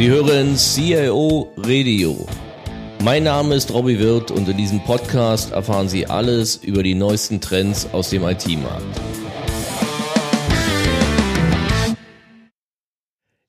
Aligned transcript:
Sie 0.00 0.08
hören 0.08 0.56
CIO 0.56 1.52
Radio. 1.58 2.26
Mein 3.04 3.24
Name 3.24 3.54
ist 3.54 3.70
Robbie 3.70 3.98
Wirth 3.98 4.30
und 4.30 4.48
in 4.48 4.56
diesem 4.56 4.82
Podcast 4.82 5.52
erfahren 5.52 5.90
Sie 5.90 6.06
alles 6.06 6.56
über 6.56 6.82
die 6.82 6.94
neuesten 6.94 7.42
Trends 7.42 7.86
aus 7.92 8.08
dem 8.08 8.22
IT-Markt. 8.22 8.98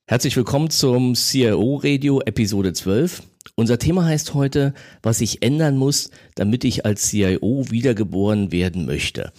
Herzlich 0.06 0.36
willkommen 0.36 0.68
zum 0.68 1.14
CIO 1.14 1.76
Radio 1.82 2.20
Episode 2.20 2.74
12. 2.74 3.22
Unser 3.54 3.78
Thema 3.78 4.04
heißt 4.04 4.34
heute, 4.34 4.74
was 5.02 5.16
sich 5.16 5.42
ändern 5.42 5.78
muss, 5.78 6.10
damit 6.34 6.64
ich 6.64 6.84
als 6.84 7.08
CIO 7.08 7.70
wiedergeboren 7.70 8.52
werden 8.52 8.84
möchte. 8.84 9.32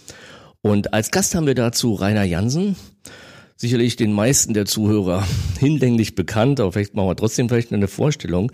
Und 0.63 0.95
als 0.95 1.11
Gast 1.11 1.35
haben 1.35 1.45
wir 1.45 1.53
dazu 1.53 1.93
Rainer 1.93 2.23
Jansen, 2.23 2.75
sicherlich 3.63 3.95
den 3.95 4.11
meisten 4.11 4.53
der 4.53 4.65
Zuhörer 4.65 5.25
hinlänglich 5.59 6.15
bekannt, 6.15 6.59
aber 6.59 6.73
vielleicht 6.73 6.93
machen 6.93 7.07
wir 7.07 7.15
trotzdem 7.15 7.47
vielleicht 7.49 7.71
eine 7.71 7.87
Vorstellung. 7.87 8.51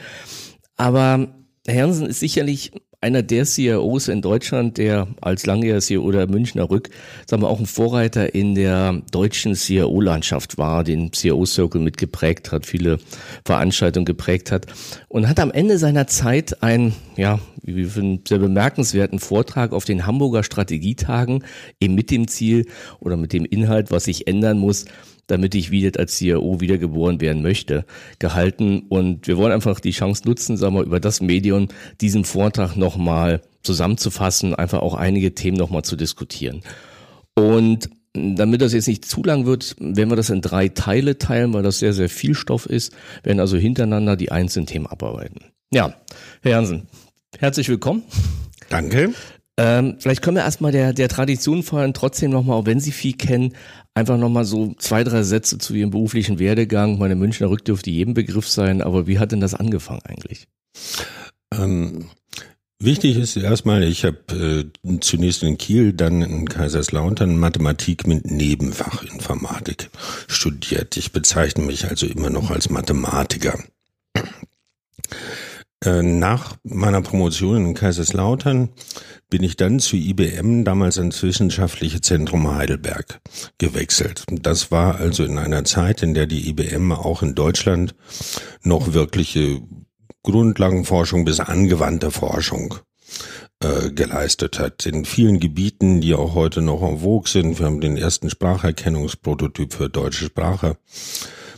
Aber 0.78 1.34
Herr 1.68 1.90
ist 1.90 2.20
sicherlich 2.20 2.72
einer 3.02 3.24
der 3.24 3.46
CIOs 3.46 4.10
in 4.10 4.22
Deutschland, 4.22 4.78
der 4.78 5.08
als 5.22 5.46
langjähriger 5.46 5.80
CEO 5.80 6.12
der 6.12 6.28
Münchner 6.28 6.70
Rück, 6.70 6.90
sagen 7.26 7.42
wir 7.42 7.50
auch 7.50 7.60
ein 7.60 7.66
Vorreiter 7.66 8.36
in 8.36 8.56
der 8.56 9.02
deutschen 9.12 9.56
CIO-Landschaft 9.56 10.58
war, 10.58 10.84
den 10.84 11.14
CIO-Circle 11.14 11.80
mitgeprägt 11.80 12.52
hat, 12.52 12.66
viele 12.66 13.00
Veranstaltungen 13.46 14.06
geprägt 14.06 14.52
hat 14.52 14.66
und 15.08 15.30
hat 15.30 15.40
am 15.40 15.52
Ende 15.52 15.78
seiner 15.78 16.08
Zeit 16.08 16.62
ein, 16.62 16.94
ja, 17.16 17.40
einen 17.66 18.22
sehr 18.28 18.40
bemerkenswerten 18.40 19.20
Vortrag 19.20 19.72
auf 19.72 19.86
den 19.86 20.06
Hamburger 20.06 20.44
Strategietagen 20.44 21.46
eben 21.80 21.96
mit 21.96 22.12
dem 22.12 22.28
Ziel 22.28 22.66
oder 23.00 23.16
mit 23.16 23.32
dem 23.32 23.46
Inhalt, 23.46 23.92
was 23.92 24.06
sich 24.06 24.28
ändern 24.28 24.58
muss, 24.58 24.86
damit 25.30 25.56
ich 25.56 25.72
wieder 25.72 26.00
als 26.00 26.18
CIO 26.18 26.60
wiedergeboren 26.60 27.22
werden 27.22 27.42
möchte, 27.42 27.86
gehalten. 28.20 28.84
Und 28.90 29.28
wir 29.28 29.38
wollen 29.38 29.52
einfach 29.52 29.80
die 29.80 29.92
Chance 29.92 30.24
nutzen, 30.26 30.58
sagen 30.58 30.76
wir, 30.76 30.84
über 30.84 31.00
das 31.00 31.22
Medium 31.22 31.68
diesen 32.02 32.26
Vortrag 32.26 32.76
nochmal 32.76 33.42
zusammenzufassen, 33.64 34.56
einfach 34.56 34.80
auch 34.80 34.96
einige 34.96 35.36
Themen 35.36 35.58
nochmal 35.58 35.84
zu 35.84 35.96
diskutieren. 35.96 36.62
Und 37.36 37.90
damit 38.14 38.62
das 38.62 38.74
jetzt 38.74 38.88
nicht 38.88 39.06
zu 39.06 39.24
lang 39.24 39.46
wird, 39.46 39.76
werden 39.80 40.10
wir 40.10 40.16
das 40.16 40.30
in 40.30 40.42
drei 40.42 40.68
Teile 40.68 41.18
teilen, 41.18 41.54
weil 41.54 41.64
das 41.64 41.80
sehr, 41.80 41.94
sehr 41.94 42.10
viel 42.10 42.34
Stoff 42.34 42.66
ist, 42.66 42.94
werden 43.24 43.40
also 43.40 43.58
hintereinander 43.58 44.16
die 44.16 44.32
einzelnen 44.32 44.66
Themen 44.66 44.88
abarbeiten. 44.88 45.42
Ja, 45.72 45.94
Herr 46.42 46.52
Jansen, 46.52 46.88
herzlich 47.38 47.70
willkommen. 47.70 48.04
Danke. 48.70 49.14
Ähm, 49.58 49.98
vielleicht 50.00 50.22
können 50.22 50.38
wir 50.38 50.44
erstmal 50.44 50.72
der, 50.72 50.94
der 50.94 51.10
Tradition 51.10 51.64
folgen, 51.64 51.94
trotzdem 51.94 52.32
nochmal, 52.32 52.58
auch 52.58 52.66
wenn 52.66 52.80
Sie 52.80 52.94
viel 52.94 53.14
kennen, 53.14 53.54
einfach 54.00 54.18
nochmal 54.18 54.46
so 54.46 54.74
zwei, 54.80 55.04
drei 55.04 55.24
Sätze 55.24 55.58
zu 55.58 55.74
Ihrem 55.74 55.92
beruflichen 55.92 56.40
Werdegang. 56.40 56.98
Meine 56.98 57.16
Münchner 57.16 57.50
Rück 57.50 57.66
dürfte 57.66 57.92
jedem 57.92 58.14
Begriff 58.14 58.48
sein, 58.48 58.82
aber 58.82 59.08
wie 59.08 59.20
hat 59.20 59.32
denn 59.32 59.42
das 59.42 59.54
angefangen 59.54 60.02
eigentlich? 60.06 60.48
Ähm, 61.54 62.06
wichtig 62.80 63.18
ist 63.18 63.36
erstmal, 63.36 63.84
ich 63.84 64.06
habe 64.06 64.72
äh, 64.84 65.00
zunächst 65.02 65.44
in 65.44 65.58
Kiel, 65.58 65.92
dann 65.94 66.22
in 66.22 66.48
Kaiserslautern 66.48 67.38
Mathematik 67.38 68.08
mit 68.08 68.32
Nebenfach 68.32 69.04
Informatik 69.04 69.90
studiert. 70.28 70.96
Ich 70.96 71.12
bezeichne 71.12 71.66
mich 71.66 71.86
also 71.90 72.06
immer 72.06 72.30
noch 72.30 72.52
als 72.52 72.70
Mathematiker. 72.70 73.60
Äh, 75.84 76.02
nach 76.02 76.58
meiner 76.64 77.02
Promotion 77.02 77.66
in 77.68 77.74
Kaiserslautern 77.74 78.70
bin 79.30 79.44
ich 79.44 79.56
dann 79.56 79.80
zu 79.80 79.96
IBM, 79.96 80.66
damals 80.66 80.98
ins 80.98 81.24
Wissenschaftliche 81.24 82.02
Zentrum 82.02 82.54
Heidelberg, 82.54 83.22
gewechselt. 83.58 84.26
Das 84.30 84.72
war 84.72 84.96
also 84.96 85.24
in 85.24 85.38
einer 85.38 85.64
Zeit, 85.64 86.04
in 86.04 86.14
der 86.14 86.26
die 86.26 86.50
IBM 86.50 86.92
auch 86.92 87.24
in 87.24 87.34
Deutschland 87.34 87.96
noch 88.62 88.94
wirkliche 88.94 89.62
Grundlagenforschung 90.24 91.24
bis 91.24 91.40
angewandte 91.40 92.12
Forschung 92.12 92.76
äh, 93.62 93.90
geleistet 93.92 94.60
hat. 94.60 94.86
In 94.86 95.06
vielen 95.06 95.40
Gebieten, 95.40 96.02
die 96.02 96.14
auch 96.14 96.36
heute 96.36 96.62
noch 96.62 96.82
en 96.82 97.00
vogue 97.00 97.30
sind. 97.30 97.58
Wir 97.58 97.68
haben 97.68 97.80
den 97.80 97.96
ersten 97.96 98.30
Spracherkennungsprototyp 98.30 99.74
für 99.74 99.90
deutsche 99.90 100.26
Sprache 100.26 100.78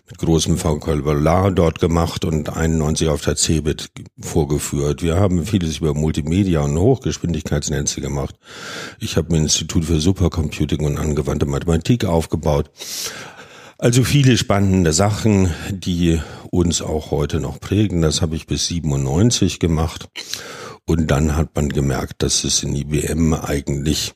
mit 0.07 0.17
großem 0.17 0.61
Vokabular 0.61 1.51
dort 1.51 1.79
gemacht 1.79 2.25
und 2.25 2.49
91 2.49 3.07
auf 3.09 3.21
der 3.21 3.35
CeBIT 3.35 3.91
vorgeführt. 4.19 5.01
Wir 5.01 5.15
haben 5.15 5.45
vieles 5.45 5.77
über 5.77 5.93
Multimedia 5.93 6.61
und 6.61 6.77
Hochgeschwindigkeitsnetze 6.77 8.01
gemacht. 8.01 8.35
Ich 8.99 9.17
habe 9.17 9.35
ein 9.35 9.43
Institut 9.43 9.85
für 9.85 9.99
Supercomputing 9.99 10.83
und 10.85 10.97
angewandte 10.97 11.45
Mathematik 11.45 12.05
aufgebaut. 12.05 12.71
Also 13.77 14.03
viele 14.03 14.37
spannende 14.37 14.93
Sachen, 14.93 15.49
die 15.71 16.21
uns 16.51 16.81
auch 16.81 17.09
heute 17.11 17.39
noch 17.39 17.59
prägen. 17.59 18.01
Das 18.01 18.21
habe 18.21 18.35
ich 18.35 18.45
bis 18.45 18.67
97 18.67 19.59
gemacht. 19.59 20.07
Und 20.85 21.07
dann 21.09 21.35
hat 21.35 21.55
man 21.55 21.69
gemerkt, 21.69 22.21
dass 22.21 22.43
es 22.43 22.63
in 22.63 22.75
IBM 22.75 23.33
eigentlich 23.33 24.13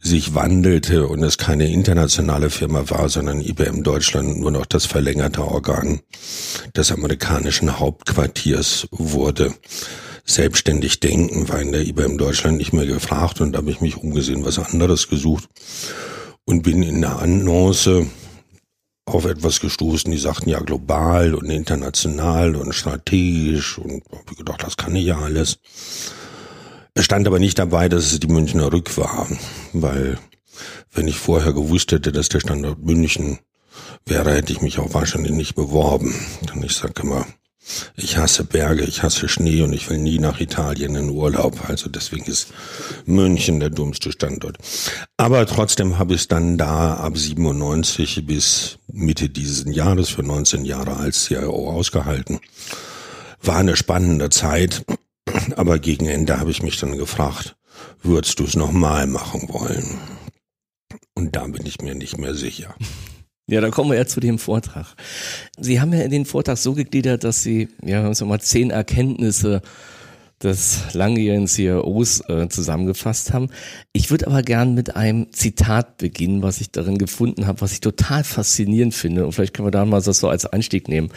sich 0.00 0.34
wandelte 0.34 1.06
und 1.06 1.22
es 1.22 1.38
keine 1.38 1.70
internationale 1.70 2.50
Firma 2.50 2.88
war, 2.90 3.08
sondern 3.08 3.40
IBM 3.40 3.82
Deutschland 3.82 4.38
nur 4.38 4.50
noch 4.50 4.66
das 4.66 4.86
verlängerte 4.86 5.44
Organ 5.46 6.00
des 6.76 6.92
amerikanischen 6.92 7.78
Hauptquartiers 7.78 8.88
wurde. 8.90 9.54
Selbstständig 10.24 11.00
denken 11.00 11.48
war 11.48 11.60
in 11.60 11.72
der 11.72 11.86
IBM 11.86 12.18
Deutschland 12.18 12.58
nicht 12.58 12.72
mehr 12.72 12.86
gefragt 12.86 13.40
und 13.40 13.52
da 13.52 13.58
habe 13.58 13.70
ich 13.70 13.80
mich 13.80 13.96
umgesehen, 13.96 14.44
was 14.44 14.58
anderes 14.58 15.08
gesucht 15.08 15.48
und 16.44 16.62
bin 16.62 16.82
in 16.82 17.00
der 17.00 17.20
Annonce 17.20 18.06
auf 19.06 19.24
etwas 19.24 19.60
gestoßen, 19.60 20.10
die 20.10 20.18
sagten 20.18 20.48
ja 20.48 20.58
global 20.58 21.34
und 21.34 21.48
international 21.48 22.56
und 22.56 22.74
strategisch 22.74 23.78
und 23.78 24.02
habe 24.10 24.34
gedacht, 24.34 24.64
das 24.64 24.76
kann 24.76 24.96
ich 24.96 25.06
ja 25.06 25.18
alles. 25.18 25.58
Stand 27.02 27.26
aber 27.26 27.38
nicht 27.38 27.58
dabei, 27.58 27.88
dass 27.88 28.12
es 28.12 28.20
die 28.20 28.26
Münchner 28.26 28.72
Rück 28.72 28.96
war, 28.96 29.28
weil 29.72 30.18
wenn 30.92 31.08
ich 31.08 31.18
vorher 31.18 31.52
gewusst 31.52 31.92
hätte, 31.92 32.12
dass 32.12 32.28
der 32.28 32.40
Standort 32.40 32.82
München 32.82 33.38
wäre, 34.06 34.34
hätte 34.34 34.52
ich 34.52 34.62
mich 34.62 34.78
auch 34.78 34.94
wahrscheinlich 34.94 35.32
nicht 35.32 35.54
beworben. 35.54 36.14
Denn 36.48 36.62
ich 36.62 36.74
sage 36.74 37.02
immer, 37.02 37.26
ich 37.96 38.16
hasse 38.16 38.44
Berge, 38.44 38.84
ich 38.84 39.02
hasse 39.02 39.28
Schnee 39.28 39.62
und 39.62 39.72
ich 39.72 39.90
will 39.90 39.98
nie 39.98 40.18
nach 40.18 40.40
Italien 40.40 40.94
in 40.94 41.10
Urlaub. 41.10 41.68
Also 41.68 41.90
deswegen 41.90 42.24
ist 42.26 42.48
München 43.06 43.60
der 43.60 43.70
dummste 43.70 44.12
Standort. 44.12 44.58
Aber 45.16 45.44
trotzdem 45.46 45.98
habe 45.98 46.14
ich 46.14 46.22
es 46.22 46.28
dann 46.28 46.56
da 46.56 46.94
ab 46.94 47.18
97 47.18 48.24
bis 48.26 48.78
Mitte 48.90 49.28
dieses 49.28 49.64
Jahres 49.74 50.08
für 50.08 50.22
19 50.22 50.64
Jahre 50.64 50.96
als 50.96 51.24
CIO 51.24 51.70
ausgehalten. 51.70 52.40
War 53.42 53.58
eine 53.58 53.76
spannende 53.76 54.30
Zeit. 54.30 54.84
Aber 55.56 55.78
gegen 55.78 56.06
Ende 56.06 56.38
habe 56.38 56.50
ich 56.50 56.62
mich 56.62 56.78
dann 56.78 56.96
gefragt, 56.96 57.56
würdest 58.02 58.38
du 58.38 58.44
es 58.44 58.56
nochmal 58.56 59.06
machen 59.06 59.48
wollen? 59.48 59.98
Und 61.14 61.36
da 61.36 61.46
bin 61.46 61.66
ich 61.66 61.80
mir 61.80 61.94
nicht 61.94 62.18
mehr 62.18 62.34
sicher. 62.34 62.74
Ja, 63.48 63.60
da 63.60 63.70
kommen 63.70 63.90
wir 63.90 63.96
ja 63.96 64.06
zu 64.06 64.18
dem 64.18 64.40
Vortrag. 64.40 64.96
Sie 65.56 65.80
haben 65.80 65.92
ja 65.92 66.08
den 66.08 66.24
Vortrag 66.24 66.58
so 66.58 66.74
gegliedert, 66.74 67.22
dass 67.22 67.44
Sie, 67.44 67.68
ja, 67.80 68.02
sagen 68.12 68.28
wir 68.28 68.34
mal, 68.34 68.40
zehn 68.40 68.70
Erkenntnisse 68.70 69.62
des 70.42 70.92
langjährigen 70.92 71.46
CIOs 71.46 72.20
äh, 72.28 72.48
zusammengefasst 72.48 73.32
haben. 73.32 73.48
Ich 73.92 74.10
würde 74.10 74.26
aber 74.26 74.42
gern 74.42 74.74
mit 74.74 74.94
einem 74.94 75.32
Zitat 75.32 75.96
beginnen, 75.96 76.42
was 76.42 76.60
ich 76.60 76.70
darin 76.70 76.98
gefunden 76.98 77.46
habe, 77.46 77.62
was 77.62 77.72
ich 77.72 77.80
total 77.80 78.22
faszinierend 78.22 78.94
finde. 78.94 79.24
Und 79.24 79.32
vielleicht 79.32 79.54
können 79.54 79.66
wir 79.66 79.72
da 79.72 79.84
mal 79.84 80.02
das 80.02 80.18
so 80.18 80.28
als 80.28 80.44
Einstieg 80.44 80.88
nehmen, 80.88 81.10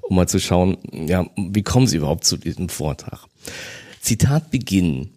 um 0.00 0.16
mal 0.16 0.28
zu 0.28 0.40
schauen, 0.40 0.78
ja, 0.90 1.26
wie 1.36 1.62
kommen 1.62 1.86
Sie 1.86 1.98
überhaupt 1.98 2.24
zu 2.24 2.38
diesem 2.38 2.70
Vortrag? 2.70 3.26
Zitat 4.00 4.50
Beginn. 4.50 5.10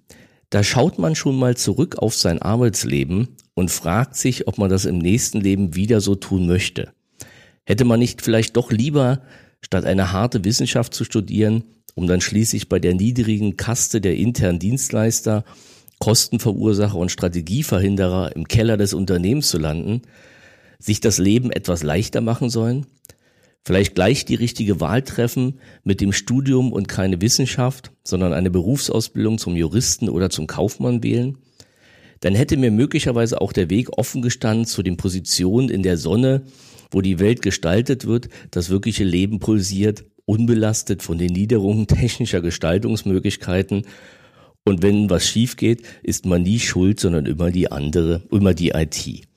Da 0.49 0.63
schaut 0.63 0.99
man 0.99 1.15
schon 1.15 1.37
mal 1.37 1.55
zurück 1.55 1.97
auf 1.97 2.13
sein 2.13 2.41
Arbeitsleben 2.41 3.29
und 3.53 3.71
fragt 3.71 4.15
sich, 4.15 4.47
ob 4.47 4.57
man 4.57 4.69
das 4.69 4.85
im 4.85 4.97
nächsten 4.97 5.39
Leben 5.39 5.75
wieder 5.75 6.01
so 6.01 6.15
tun 6.15 6.45
möchte. 6.45 6.93
Hätte 7.65 7.85
man 7.85 7.99
nicht 7.99 8.21
vielleicht 8.21 8.55
doch 8.57 8.71
lieber, 8.71 9.21
statt 9.61 9.85
eine 9.85 10.11
harte 10.11 10.43
Wissenschaft 10.43 10.93
zu 10.93 11.03
studieren, 11.03 11.63
um 11.95 12.07
dann 12.07 12.21
schließlich 12.21 12.69
bei 12.69 12.79
der 12.79 12.93
niedrigen 12.93 13.57
Kaste 13.57 14.01
der 14.01 14.15
internen 14.15 14.59
Dienstleister, 14.59 15.45
Kostenverursacher 15.99 16.97
und 16.97 17.09
Strategieverhinderer 17.09 18.35
im 18.35 18.47
Keller 18.47 18.77
des 18.77 18.93
Unternehmens 18.93 19.49
zu 19.49 19.57
landen, 19.57 20.01
sich 20.77 20.99
das 20.99 21.17
Leben 21.17 21.51
etwas 21.51 21.83
leichter 21.83 22.21
machen 22.21 22.49
sollen? 22.49 22.85
Vielleicht 23.63 23.95
gleich 23.95 24.25
die 24.25 24.35
richtige 24.35 24.79
Wahl 24.79 25.01
treffen 25.01 25.59
mit 25.83 25.99
dem 25.99 26.11
Studium 26.11 26.71
und 26.71 26.87
keine 26.87 27.19
Wissenschaft, 27.21 27.91
sondern 28.03 28.33
eine 28.33 28.51
Berufsausbildung 28.51 29.39
zum 29.39 29.55
Juristen 29.55 30.09
oder 30.09 30.29
zum 30.29 30.45
Kaufmann 30.45 31.01
wählen? 31.01 31.37
Dann 32.19 32.35
hätte 32.35 32.57
mir 32.57 32.71
möglicherweise 32.71 33.41
auch 33.41 33.53
der 33.53 33.69
Weg 33.69 33.97
offen 33.97 34.21
gestanden 34.21 34.65
zu 34.65 34.83
den 34.83 34.97
Positionen 34.97 35.69
in 35.69 35.81
der 35.81 35.97
Sonne, 35.97 36.43
wo 36.91 37.01
die 37.01 37.19
Welt 37.19 37.41
gestaltet 37.41 38.05
wird, 38.05 38.29
das 38.51 38.69
wirkliche 38.69 39.03
Leben 39.03 39.39
pulsiert 39.39 40.05
unbelastet 40.25 41.03
von 41.03 41.17
den 41.17 41.33
Niederungen 41.33 41.87
technischer 41.87 42.41
Gestaltungsmöglichkeiten. 42.41 43.85
Und 44.63 44.81
wenn 44.81 45.09
was 45.09 45.27
schief 45.27 45.57
geht, 45.57 45.83
ist 46.01 46.25
man 46.25 46.43
nie 46.43 46.59
schuld, 46.59 46.99
sondern 46.99 47.25
immer 47.25 47.51
die 47.51 47.71
andere, 47.71 48.23
immer 48.31 48.53
die 48.53 48.69
IT. 48.69 49.27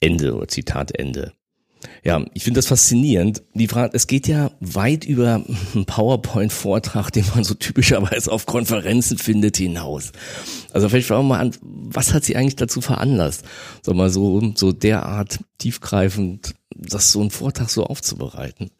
Ende 0.00 0.34
oder 0.34 0.48
Zitat 0.48 0.98
Ende. 0.98 1.32
Ja, 2.04 2.24
ich 2.34 2.44
finde 2.44 2.58
das 2.58 2.66
faszinierend. 2.66 3.42
Die 3.54 3.68
Frage, 3.68 3.96
es 3.96 4.06
geht 4.06 4.26
ja 4.26 4.50
weit 4.60 5.04
über 5.04 5.44
einen 5.74 5.84
PowerPoint-Vortrag, 5.84 7.10
den 7.10 7.24
man 7.34 7.44
so 7.44 7.54
typischerweise 7.54 8.30
auf 8.30 8.46
Konferenzen 8.46 9.18
findet, 9.18 9.56
hinaus. 9.56 10.12
Also 10.72 10.88
vielleicht 10.88 11.08
schauen 11.08 11.26
wir 11.26 11.34
mal 11.34 11.40
an, 11.40 11.56
was 11.60 12.12
hat 12.12 12.24
sie 12.24 12.36
eigentlich 12.36 12.56
dazu 12.56 12.80
veranlasst, 12.80 13.44
sag 13.82 13.94
mal 13.94 14.10
so, 14.10 14.52
so 14.54 14.72
derart 14.72 15.40
tiefgreifend, 15.58 16.54
das 16.74 17.12
so 17.12 17.20
einen 17.20 17.30
Vortrag 17.30 17.70
so 17.70 17.84
aufzubereiten? 17.84 18.70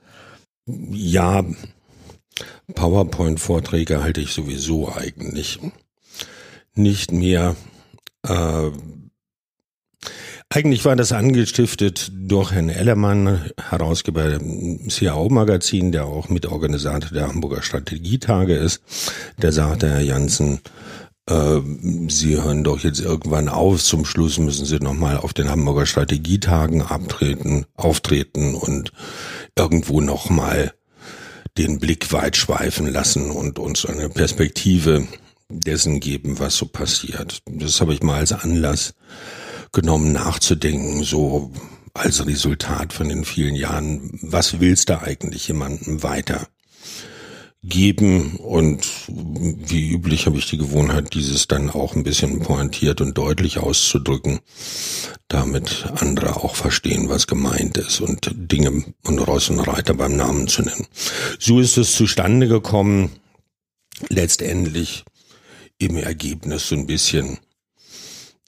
Ja, 0.66 1.44
PowerPoint-Vorträge 2.74 4.02
halte 4.02 4.20
ich 4.20 4.32
sowieso 4.32 4.92
eigentlich 4.92 5.58
nicht 6.74 7.12
mehr 7.12 7.56
äh, 8.22 8.70
eigentlich 10.54 10.84
war 10.84 10.96
das 10.96 11.12
angestiftet 11.12 12.12
durch 12.12 12.52
Herrn 12.52 12.68
Ellermann, 12.68 13.50
Herausgeber 13.58 14.34
im 14.34 14.86
CAO-Magazin, 14.86 15.92
der 15.92 16.04
auch 16.04 16.28
Mitorganisator 16.28 17.10
der 17.10 17.28
Hamburger 17.28 17.62
Strategietage 17.62 18.54
ist. 18.54 18.82
Der 19.38 19.50
sagte, 19.50 19.88
Herr 19.88 20.02
Janssen, 20.02 20.60
Sie 21.28 22.42
hören 22.42 22.64
doch 22.64 22.80
jetzt 22.80 23.00
irgendwann 23.00 23.48
auf. 23.48 23.82
Zum 23.82 24.04
Schluss 24.04 24.38
müssen 24.38 24.66
Sie 24.66 24.80
nochmal 24.80 25.18
auf 25.18 25.32
den 25.32 25.48
Hamburger 25.48 25.86
Strategietagen 25.86 26.82
abtreten, 26.82 27.64
auftreten 27.76 28.54
und 28.56 28.92
irgendwo 29.56 30.00
nochmal 30.00 30.74
den 31.58 31.78
Blick 31.78 32.12
weit 32.12 32.36
schweifen 32.36 32.86
lassen 32.86 33.30
und 33.30 33.58
uns 33.60 33.86
eine 33.86 34.08
Perspektive 34.08 35.06
dessen 35.48 36.00
geben, 36.00 36.38
was 36.38 36.56
so 36.56 36.66
passiert. 36.66 37.42
Das 37.46 37.80
habe 37.80 37.94
ich 37.94 38.02
mal 38.02 38.18
als 38.18 38.32
Anlass 38.32 38.94
genommen 39.70 40.12
nachzudenken, 40.12 41.04
so 41.04 41.52
als 41.94 42.26
Resultat 42.26 42.92
von 42.92 43.08
den 43.08 43.24
vielen 43.24 43.54
Jahren, 43.54 44.18
was 44.22 44.60
willst 44.60 44.88
du 44.88 45.00
eigentlich 45.00 45.46
jemandem 45.48 46.02
weiter 46.02 46.48
geben 47.62 48.36
und 48.36 48.88
wie 49.08 49.92
üblich 49.92 50.26
habe 50.26 50.38
ich 50.38 50.46
die 50.46 50.58
Gewohnheit, 50.58 51.14
dieses 51.14 51.46
dann 51.46 51.70
auch 51.70 51.94
ein 51.94 52.02
bisschen 52.02 52.40
pointiert 52.40 53.00
und 53.00 53.16
deutlich 53.16 53.58
auszudrücken, 53.58 54.40
damit 55.28 55.86
andere 55.94 56.36
auch 56.36 56.56
verstehen, 56.56 57.08
was 57.08 57.28
gemeint 57.28 57.78
ist 57.78 58.00
und 58.00 58.30
Dinge 58.34 58.84
und 59.04 59.18
Ross 59.20 59.48
und 59.48 59.60
Reiter 59.60 59.94
beim 59.94 60.16
Namen 60.16 60.48
zu 60.48 60.62
nennen. 60.62 60.86
So 61.38 61.60
ist 61.60 61.78
es 61.78 61.94
zustande 61.94 62.48
gekommen, 62.48 63.10
letztendlich 64.08 65.04
im 65.78 65.96
Ergebnis 65.96 66.68
so 66.68 66.74
ein 66.74 66.86
bisschen 66.86 67.38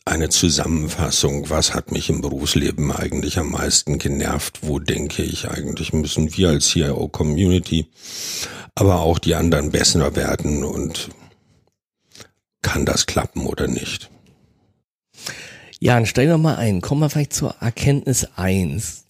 eine 0.05 0.29
Zusammenfassung, 0.29 1.49
was 1.49 1.75
hat 1.75 1.91
mich 1.91 2.11
im 2.11 2.21
Berufsleben 2.21 2.93
eigentlich 2.93 3.39
am 3.39 3.51
meisten 3.51 3.99
genervt, 3.99 4.61
wo 4.63 4.79
denke 4.79 5.23
ich 5.23 5.49
eigentlich 5.49 5.93
müssen 5.93 6.37
wir 6.37 6.51
als 6.51 6.69
CIO-Community, 6.69 7.87
aber 8.75 9.01
auch 9.01 9.19
die 9.19 9.35
anderen 9.35 9.71
besser 9.71 10.15
werden 10.15 10.63
und 10.63 11.09
kann 12.61 12.85
das 12.85 13.07
klappen 13.07 13.47
oder 13.47 13.67
nicht. 13.67 14.11
Ja, 15.81 15.95
dann 15.95 16.07
steigen 16.07 16.31
wir 16.31 16.39
mal 16.39 16.57
ein. 16.57 16.81
Kommen 16.81 17.03
wir 17.03 17.11
vielleicht 17.11 17.35
zur 17.35 17.57
Erkenntnis 17.61 18.27
eins 18.37 19.05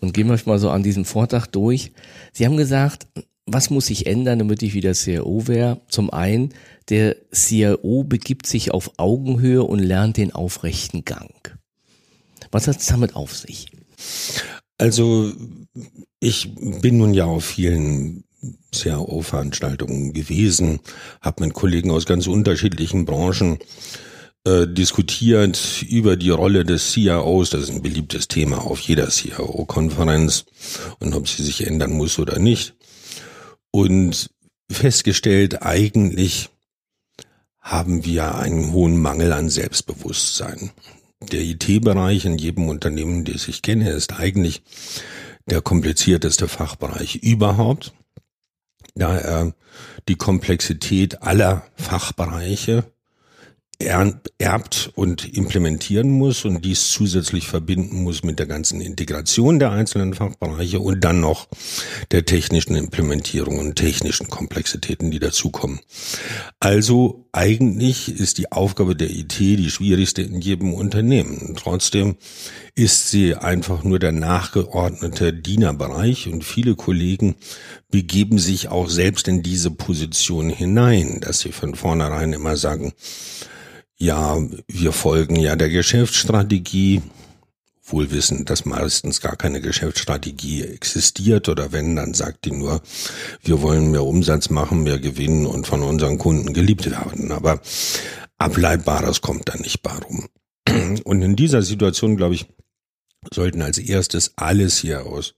und 0.00 0.14
gehen 0.14 0.28
wir 0.28 0.38
mal 0.46 0.58
so 0.58 0.70
an 0.70 0.82
diesem 0.82 1.04
Vortrag 1.04 1.46
durch. 1.48 1.92
Sie 2.32 2.46
haben 2.46 2.56
gesagt, 2.56 3.06
was 3.46 3.70
muss 3.70 3.86
sich 3.86 4.06
ändern, 4.06 4.38
damit 4.38 4.62
ich 4.62 4.74
wieder 4.74 4.94
CIO 4.94 5.46
wäre? 5.46 5.80
Zum 5.88 6.10
einen, 6.10 6.54
der 6.88 7.16
CIO 7.32 8.04
begibt 8.04 8.46
sich 8.46 8.70
auf 8.70 8.92
Augenhöhe 8.96 9.62
und 9.62 9.80
lernt 9.80 10.16
den 10.16 10.32
aufrechten 10.32 11.04
Gang. 11.04 11.58
Was 12.50 12.68
hat 12.68 12.78
es 12.78 12.86
damit 12.86 13.16
auf 13.16 13.36
sich? 13.36 13.66
Also 14.78 15.32
ich 16.20 16.54
bin 16.54 16.98
nun 16.98 17.14
ja 17.14 17.26
auf 17.26 17.44
vielen 17.44 18.24
CIO-Veranstaltungen 18.74 20.12
gewesen, 20.12 20.80
habe 21.20 21.44
mit 21.44 21.54
Kollegen 21.54 21.90
aus 21.90 22.06
ganz 22.06 22.26
unterschiedlichen 22.26 23.04
Branchen 23.04 23.58
äh, 24.44 24.66
diskutiert 24.66 25.82
über 25.88 26.16
die 26.16 26.30
Rolle 26.30 26.64
des 26.64 26.92
CIOs. 26.92 27.50
Das 27.50 27.62
ist 27.62 27.70
ein 27.70 27.82
beliebtes 27.82 28.28
Thema 28.28 28.58
auf 28.58 28.80
jeder 28.80 29.08
CIO-Konferenz 29.08 30.44
und 30.98 31.14
ob 31.14 31.28
sie 31.28 31.42
sich 31.42 31.66
ändern 31.66 31.92
muss 31.92 32.18
oder 32.18 32.38
nicht. 32.38 32.74
Und 33.74 34.30
festgestellt, 34.70 35.62
eigentlich 35.62 36.48
haben 37.58 38.04
wir 38.04 38.36
einen 38.36 38.70
hohen 38.70 39.02
Mangel 39.02 39.32
an 39.32 39.48
Selbstbewusstsein. 39.48 40.70
Der 41.20 41.40
IT-Bereich 41.40 42.24
in 42.24 42.38
jedem 42.38 42.68
Unternehmen, 42.68 43.24
das 43.24 43.48
ich 43.48 43.62
kenne, 43.62 43.90
ist 43.90 44.12
eigentlich 44.12 44.62
der 45.50 45.60
komplizierteste 45.60 46.46
Fachbereich 46.46 47.16
überhaupt, 47.16 47.92
da 48.94 49.18
er 49.18 49.54
die 50.06 50.14
Komplexität 50.14 51.22
aller 51.22 51.66
Fachbereiche 51.74 52.84
erbt 53.84 54.90
und 54.94 55.32
implementieren 55.36 56.10
muss 56.10 56.44
und 56.44 56.64
dies 56.64 56.90
zusätzlich 56.90 57.46
verbinden 57.46 58.02
muss 58.02 58.22
mit 58.22 58.38
der 58.38 58.46
ganzen 58.46 58.80
Integration 58.80 59.58
der 59.58 59.72
einzelnen 59.72 60.14
Fachbereiche 60.14 60.80
und 60.80 61.02
dann 61.04 61.20
noch 61.20 61.48
der 62.10 62.24
technischen 62.24 62.76
Implementierung 62.76 63.58
und 63.58 63.76
technischen 63.76 64.28
Komplexitäten, 64.28 65.10
die 65.10 65.18
dazukommen. 65.18 65.80
Also 66.60 67.26
eigentlich 67.32 68.08
ist 68.08 68.38
die 68.38 68.52
Aufgabe 68.52 68.94
der 68.96 69.10
IT 69.10 69.38
die 69.38 69.70
schwierigste 69.70 70.22
in 70.22 70.40
jedem 70.40 70.72
Unternehmen. 70.72 71.54
Trotzdem 71.56 72.16
ist 72.74 73.10
sie 73.10 73.34
einfach 73.34 73.84
nur 73.84 73.98
der 73.98 74.12
nachgeordnete 74.12 75.32
Dienerbereich 75.32 76.28
und 76.28 76.44
viele 76.44 76.74
Kollegen 76.74 77.36
begeben 77.90 78.38
sich 78.38 78.68
auch 78.68 78.88
selbst 78.88 79.28
in 79.28 79.42
diese 79.42 79.70
Position 79.70 80.50
hinein, 80.50 81.20
dass 81.20 81.40
sie 81.40 81.52
von 81.52 81.74
vornherein 81.74 82.32
immer 82.32 82.56
sagen, 82.56 82.92
ja, 83.96 84.38
wir 84.68 84.92
folgen 84.92 85.36
ja 85.36 85.56
der 85.56 85.68
Geschäftsstrategie, 85.70 87.02
wohl 87.86 88.10
wissen, 88.10 88.44
dass 88.44 88.64
meistens 88.64 89.20
gar 89.20 89.36
keine 89.36 89.60
Geschäftsstrategie 89.60 90.62
existiert 90.62 91.48
oder 91.48 91.72
wenn, 91.72 91.96
dann 91.96 92.14
sagt 92.14 92.46
die 92.46 92.50
nur, 92.50 92.80
wir 93.42 93.60
wollen 93.60 93.90
mehr 93.90 94.04
Umsatz 94.04 94.48
machen, 94.48 94.82
mehr 94.82 94.98
gewinnen 94.98 95.46
und 95.46 95.66
von 95.66 95.82
unseren 95.82 96.18
Kunden 96.18 96.54
geliebt 96.54 96.90
werden. 96.90 97.30
Aber 97.30 97.60
Ableitbares 98.38 99.20
kommt 99.20 99.48
da 99.48 99.56
nicht 99.56 99.82
bei 99.82 99.92
rum. 99.92 100.28
Und 101.04 101.22
in 101.22 101.36
dieser 101.36 101.62
Situation, 101.62 102.16
glaube 102.16 102.34
ich, 102.34 102.46
sollten 103.32 103.62
als 103.62 103.78
erstes 103.78 104.32
alles 104.36 104.78
hier 104.78 105.04
aus 105.06 105.34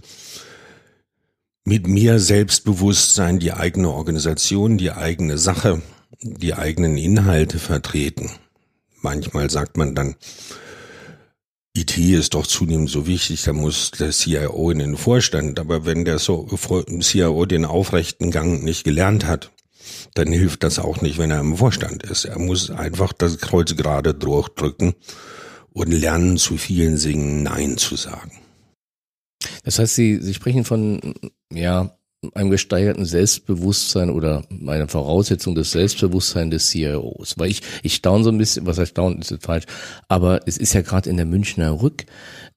mit 1.65 1.89
mehr 1.89 2.21
Selbstbewusstsein 2.21 3.41
die 3.41 3.53
eigene 3.53 3.91
Organisation, 3.91 4.79
die 4.79 4.93
eigene 4.93 5.37
Sache, 5.37 5.83
die 6.21 6.55
eigenen 6.55 6.97
Inhalte 6.97 7.59
vertreten 7.59 8.31
manchmal 9.07 9.51
sagt 9.51 9.77
man 9.77 9.95
dann, 9.95 10.17
IT 11.77 11.97
ist 11.97 12.35
doch 12.35 12.47
zunehmend 12.47 12.91
so 12.91 13.07
wichtig, 13.07 13.45
da 13.45 13.53
muss 13.53 13.93
der 13.93 14.11
CIO 14.11 14.71
in 14.73 14.81
den 14.81 14.97
Vorstand. 14.97 15.61
Aber 15.61 15.87
wenn 15.87 16.05
der 16.05 16.19
so 16.19 16.49
CIO 17.01 17.47
den 17.47 17.65
aufrechten 17.65 18.33
Gang 18.33 18.65
nicht 18.65 18.83
gelernt 18.83 19.27
hat, 19.27 19.53
dann 20.15 20.33
hilft 20.33 20.65
das 20.65 20.81
auch 20.81 21.03
nicht, 21.03 21.19
wenn 21.19 21.31
er 21.31 21.39
im 21.39 21.57
Vorstand 21.57 22.03
ist. 22.03 22.25
Er 22.25 22.41
muss 22.41 22.71
einfach 22.71 23.13
das 23.13 23.39
Kreuz 23.39 23.77
gerade 23.77 24.13
durchdrücken 24.13 24.95
und 25.73 25.93
lernen, 25.93 26.37
zu 26.37 26.57
vielen 26.57 26.97
Singen 26.97 27.45
Nein 27.45 27.77
zu 27.77 27.95
sagen. 27.95 28.33
Das 29.63 29.79
heißt, 29.79 29.95
Sie, 29.95 30.19
Sie 30.21 30.35
sprechen 30.35 30.65
von, 30.65 31.15
ja, 31.53 31.96
einem 32.35 32.51
gesteigerten 32.51 33.05
Selbstbewusstsein 33.05 34.11
oder 34.11 34.43
einer 34.67 34.89
Voraussetzung 34.89 35.55
des 35.55 35.73
Selbstbewusstseins 35.73 36.51
des 36.51 36.69
CIOs. 36.69 37.39
Weil 37.39 37.51
ich, 37.51 37.63
ich 37.83 37.95
staune 37.95 38.25
so 38.25 38.31
ein 38.31 38.39
bisschen, 38.39 38.67
was 38.67 38.79
heißt 38.79 38.93
staunen, 38.93 39.21
ist 39.21 39.35
falsch, 39.41 39.65
aber 40.09 40.41
es 40.47 40.59
ist 40.59 40.73
ja 40.73 40.83
gerade 40.83 41.11
in 41.11 41.17
der 41.17 41.27
Münchner 41.27 41.83
Rück, 41.83 42.07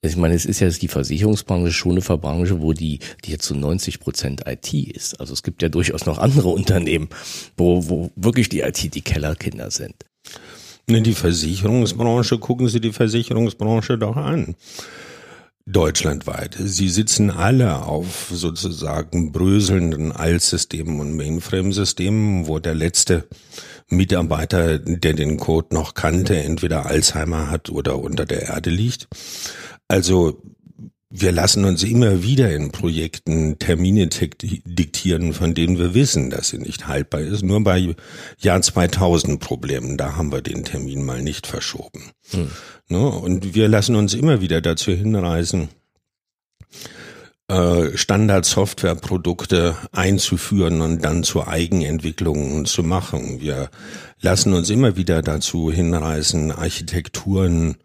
ich 0.02 0.16
meine, 0.16 0.34
es 0.34 0.46
ist 0.46 0.62
ja 0.62 0.70
die 0.70 0.88
Versicherungsbranche 0.88 1.74
schon 1.74 1.92
eine 1.94 2.02
Verbranche, 2.02 2.62
wo 2.62 2.72
die, 2.72 3.00
die 3.26 3.32
jetzt 3.32 3.44
zu 3.44 3.54
so 3.54 3.60
90 3.60 4.00
Prozent 4.00 4.44
IT 4.48 4.74
ist. 4.74 5.20
Also 5.20 5.34
es 5.34 5.44
gibt 5.44 5.62
ja 5.62 5.68
durchaus 5.68 6.06
noch 6.06 6.20
andere 6.20 6.50
Unternehmen, 6.50 7.10
wo, 7.58 7.90
wo 7.90 8.10
wirklich 8.16 8.48
die 8.48 8.62
IT 8.62 8.96
die 8.96 9.02
Kellerkinder 9.02 9.72
sind. 9.72 9.96
Die 10.88 11.14
Versicherungsbranche, 11.14 12.40
gucken 12.40 12.68
Sie 12.68 12.80
die 12.80 12.94
Versicherungsbranche 12.94 13.98
doch 13.98 14.16
an 14.16 14.56
deutschlandweit. 15.72 16.58
Sie 16.60 16.90
sitzen 16.90 17.30
alle 17.30 17.84
auf 17.84 18.30
sozusagen 18.32 19.32
bröselnden 19.32 20.12
Altsystemen 20.12 21.00
und 21.00 21.16
Mainframe-Systemen, 21.16 22.48
wo 22.48 22.60
der 22.60 22.76
letzte 22.76 23.28
Mitarbeiter, 23.88 24.80
der 24.80 25.14
den 25.14 25.38
Code 25.38 25.74
noch 25.74 25.94
kannte, 25.94 26.38
entweder 26.38 26.86
Alzheimer 26.86 27.50
hat 27.50 27.70
oder 27.70 28.00
unter 28.00 28.26
der 28.26 28.44
Erde 28.44 28.70
liegt. 28.70 29.08
Also 29.88 30.42
wir 31.12 31.32
lassen 31.32 31.66
uns 31.66 31.84
immer 31.84 32.22
wieder 32.22 32.54
in 32.54 32.72
Projekten 32.72 33.58
Termine 33.58 34.08
diktieren, 34.08 35.34
von 35.34 35.56
denen 35.56 35.80
wir 35.80 35.96
wissen, 35.96 36.30
dass 36.30 36.50
sie 36.50 36.60
nicht 36.60 36.88
haltbar 36.88 37.22
ist. 37.22 37.42
Nur 37.44 37.64
bei 37.64 37.96
Jahr 38.38 38.62
2000 38.62 39.40
Problemen, 39.40 39.98
da 39.98 40.16
haben 40.16 40.32
wir 40.32 40.42
den 40.42 40.66
Termin 40.66 41.04
mal 41.04 41.24
nicht 41.24 41.48
verschoben. 41.48 42.12
Hm. 42.30 42.52
Ne? 42.90 43.08
Und 43.08 43.56
wir 43.56 43.68
lassen 43.68 43.96
uns 43.96 44.14
immer 44.14 44.40
wieder 44.42 44.62
dazu 44.62 44.92
hinreißen, 44.92 45.70
äh, 47.48 47.98
Standard-Software-Produkte 47.98 49.76
einzuführen 49.92 50.82
und 50.82 51.04
dann 51.04 51.24
zu 51.24 51.48
Eigenentwicklungen 51.48 52.66
zu 52.66 52.84
machen. 52.84 53.42
Wir 53.42 53.72
lassen 54.22 54.54
uns 54.54 54.70
immer 54.70 54.96
wieder 54.96 55.24
dazu 55.24 55.72
hinreißen, 55.72 56.52
Architekturen 56.52 57.78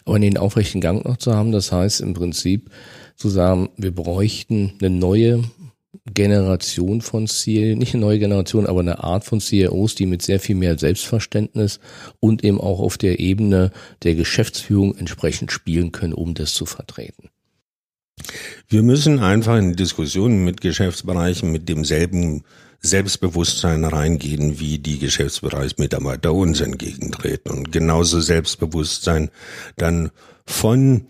Aber 0.05 0.19
den 0.19 0.37
aufrechten 0.37 0.81
Gang 0.81 1.05
noch 1.05 1.17
zu 1.17 1.33
haben, 1.35 1.51
das 1.51 1.71
heißt 1.71 2.01
im 2.01 2.13
Prinzip 2.13 2.71
zu 3.15 3.29
sagen, 3.29 3.69
wir 3.77 3.93
bräuchten 3.93 4.73
eine 4.79 4.89
neue 4.89 5.43
Generation 6.13 7.01
von 7.01 7.27
CIO, 7.27 7.75
nicht 7.75 7.93
eine 7.93 8.01
neue 8.01 8.19
Generation, 8.19 8.65
aber 8.65 8.79
eine 8.79 9.03
Art 9.03 9.25
von 9.25 9.39
CIOs, 9.39 9.95
die 9.95 10.05
mit 10.05 10.21
sehr 10.21 10.39
viel 10.39 10.55
mehr 10.55 10.77
Selbstverständnis 10.77 11.79
und 12.19 12.43
eben 12.43 12.59
auch 12.59 12.79
auf 12.79 12.97
der 12.97 13.19
Ebene 13.19 13.71
der 14.03 14.15
Geschäftsführung 14.15 14.97
entsprechend 14.97 15.51
spielen 15.51 15.91
können, 15.91 16.13
um 16.13 16.33
das 16.33 16.53
zu 16.53 16.65
vertreten. 16.65 17.29
Wir 18.67 18.83
müssen 18.83 19.19
einfach 19.19 19.57
in 19.57 19.75
Diskussionen 19.75 20.43
mit 20.43 20.61
Geschäftsbereichen 20.61 21.51
mit 21.51 21.69
demselben 21.69 22.43
Selbstbewusstsein 22.81 23.83
reingehen, 23.83 24.59
wie 24.59 24.79
die 24.79 24.99
Geschäftsbereichsmitarbeiter 24.99 26.33
uns 26.33 26.61
entgegentreten 26.61 27.51
und 27.51 27.71
genauso 27.71 28.21
Selbstbewusstsein 28.21 29.29
dann 29.75 30.11
von 30.45 31.07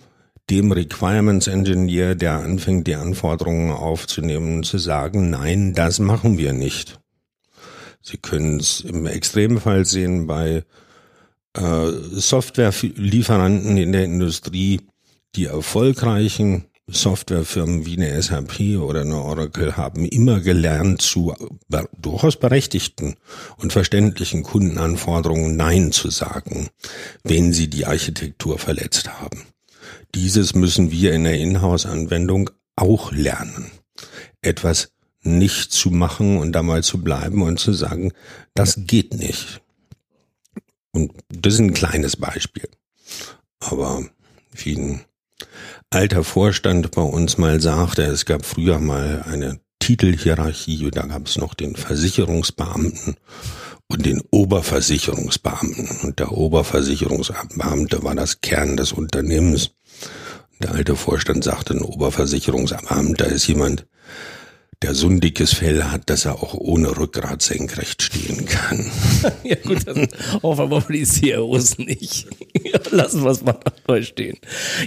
dem 0.49 0.71
Requirements 0.71 1.47
Engineer, 1.47 2.15
der 2.15 2.39
anfängt, 2.39 2.87
die 2.87 2.95
Anforderungen 2.95 3.71
aufzunehmen, 3.71 4.63
zu 4.63 4.79
sagen, 4.79 5.29
nein, 5.29 5.73
das 5.73 5.99
machen 5.99 6.39
wir 6.39 6.53
nicht. 6.53 6.99
Sie 8.01 8.17
können 8.17 8.59
es 8.59 8.81
im 8.81 9.05
Extremfall 9.05 9.85
sehen 9.85 10.25
bei 10.25 10.63
äh, 11.53 11.91
Softwarelieferanten 11.91 13.77
in 13.77 13.91
der 13.91 14.05
Industrie, 14.05 14.81
die 15.35 15.45
erfolgreichen 15.45 16.65
Softwarefirmen 16.91 17.85
wie 17.85 17.97
eine 17.97 18.21
SAP 18.21 18.79
oder 18.79 19.01
eine 19.01 19.21
Oracle 19.21 19.77
haben 19.77 20.05
immer 20.05 20.39
gelernt, 20.39 21.01
zu 21.01 21.33
durchaus 21.97 22.37
berechtigten 22.37 23.15
und 23.57 23.73
verständlichen 23.73 24.43
Kundenanforderungen 24.43 25.55
Nein 25.55 25.91
zu 25.91 26.09
sagen, 26.09 26.69
wenn 27.23 27.53
sie 27.53 27.69
die 27.69 27.85
Architektur 27.85 28.59
verletzt 28.59 29.09
haben. 29.21 29.43
Dieses 30.15 30.55
müssen 30.55 30.91
wir 30.91 31.13
in 31.13 31.23
der 31.23 31.37
Inhouse-Anwendung 31.37 32.49
auch 32.75 33.11
lernen. 33.11 33.71
Etwas 34.41 34.91
nicht 35.21 35.71
zu 35.71 35.91
machen 35.91 36.37
und 36.37 36.53
da 36.53 36.63
mal 36.63 36.83
zu 36.83 37.01
bleiben 37.01 37.41
und 37.41 37.59
zu 37.59 37.73
sagen, 37.73 38.13
das 38.53 38.75
geht 38.87 39.13
nicht. 39.13 39.61
Und 40.91 41.13
das 41.29 41.55
ist 41.55 41.59
ein 41.59 41.73
kleines 41.73 42.15
Beispiel. 42.17 42.69
Aber 43.59 44.05
wie 44.53 44.75
ein 44.75 45.01
alter 45.89 46.23
Vorstand 46.23 46.91
bei 46.91 47.01
uns 47.01 47.37
mal 47.37 47.59
sagte, 47.59 48.03
es 48.03 48.25
gab 48.25 48.45
früher 48.45 48.79
mal 48.79 49.23
eine 49.27 49.59
Titelhierarchie, 49.79 50.91
da 50.91 51.03
gab 51.03 51.27
es 51.27 51.37
noch 51.37 51.53
den 51.53 51.75
Versicherungsbeamten 51.75 53.15
und 53.87 54.05
den 54.05 54.21
Oberversicherungsbeamten. 54.29 55.89
Und 56.03 56.19
der 56.19 56.31
Oberversicherungsbeamte 56.31 58.03
war 58.03 58.15
das 58.15 58.41
Kern 58.41 58.77
des 58.77 58.91
Unternehmens. 58.91 59.71
Der 60.61 60.73
alte 60.73 60.95
Vorstand 60.95 61.43
sagte, 61.43 61.73
ein 61.73 61.81
Oberversicherungsbeamter 61.81 63.27
ist 63.27 63.47
jemand, 63.47 63.87
der 64.81 64.95
so 64.95 65.07
ein 65.07 65.19
dickes 65.19 65.53
Fell 65.53 65.83
hat, 65.83 66.09
dass 66.09 66.25
er 66.25 66.41
auch 66.41 66.53
ohne 66.53 66.95
Rückgrat 66.97 67.41
senkrecht 67.41 68.01
stehen 68.01 68.45
kann. 68.45 68.89
ja 69.43 69.55
gut, 69.55 69.85
das 69.85 70.07
hoffen 70.41 70.71
wir 70.71 70.81
die 70.89 71.03
CEOs 71.03 71.77
nicht. 71.79 72.27
Lassen 72.91 73.23
wir 73.23 73.31
es 73.31 73.43
mal 73.43 73.59
dabei 73.63 74.01
stehen. 74.03 74.37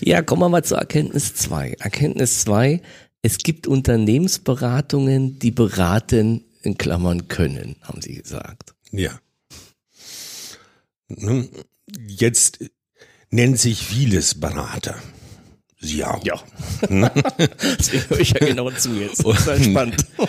Ja, 0.01 0.23
kommen 0.23 0.43
wir 0.43 0.49
mal 0.49 0.65
zur 0.65 0.79
Erkenntnis 0.79 1.35
zwei. 1.35 1.77
Erkenntnis 1.79 2.41
zwei: 2.41 2.81
es 3.21 3.39
gibt 3.39 3.67
Unternehmensberatungen, 3.67 5.39
die 5.39 5.51
beraten 5.51 6.45
in 6.63 6.79
Klammern 6.79 7.29
können, 7.29 7.77
haben 7.83 8.01
Sie 8.01 8.15
gesagt. 8.15 8.75
Ja. 8.93 9.21
Jetzt 12.09 12.59
nennt 13.31 13.59
sich 13.59 13.85
vieles 13.85 14.41
Berater. 14.41 14.97
Auch. 16.05 16.25
Ja. 16.25 16.41
Deswegen 17.79 18.09
höre 18.09 18.21
ich 18.21 18.31
ja 18.31 18.47
genau 18.47 18.71
zu 18.71 18.95
jetzt. 18.95 19.25
Das 19.25 19.41
ist 19.41 19.49
entspannt. 19.49 20.07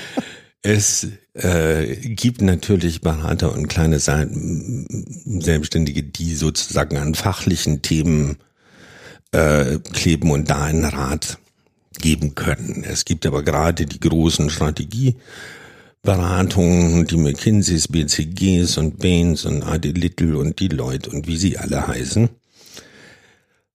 Es 0.65 1.05
äh, 1.33 1.97
gibt 1.97 2.41
natürlich 2.41 3.01
Berater 3.01 3.51
und 3.51 3.67
kleine 3.67 3.99
Selbstständige, 3.99 6.03
die 6.03 6.35
sozusagen 6.35 6.95
an 6.95 7.15
fachlichen 7.15 7.81
Themen 7.81 8.37
äh, 9.33 9.79
kleben 9.91 10.31
und 10.31 10.49
da 10.49 10.63
einen 10.63 10.85
Rat 10.85 11.37
geben 11.99 12.33
können. 12.35 12.85
Es 12.87 13.03
gibt 13.03 13.25
aber 13.25 13.43
gerade 13.43 13.85
die 13.85 13.99
großen 13.99 14.49
Strategieberatungen, 14.49 17.07
die 17.07 17.17
McKinseys, 17.17 17.89
BCGs 17.89 18.77
und 18.77 18.99
Baines 18.99 19.43
und 19.43 19.63
AD 19.63 19.91
Little 19.91 20.37
und 20.37 20.61
die 20.61 20.69
Leute 20.69 21.09
und 21.09 21.27
wie 21.27 21.35
sie 21.35 21.57
alle 21.57 21.87
heißen 21.87 22.29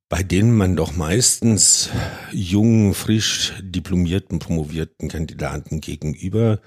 bei 0.09 0.23
denen 0.23 0.57
man 0.57 0.75
doch 0.75 0.97
meistens 0.97 1.91
jungen, 2.33 2.95
frisch 2.95 3.53
diplomierten, 3.61 4.39
promovierten 4.39 5.09
Kandidaten 5.09 5.81
gegenüber 5.81 6.61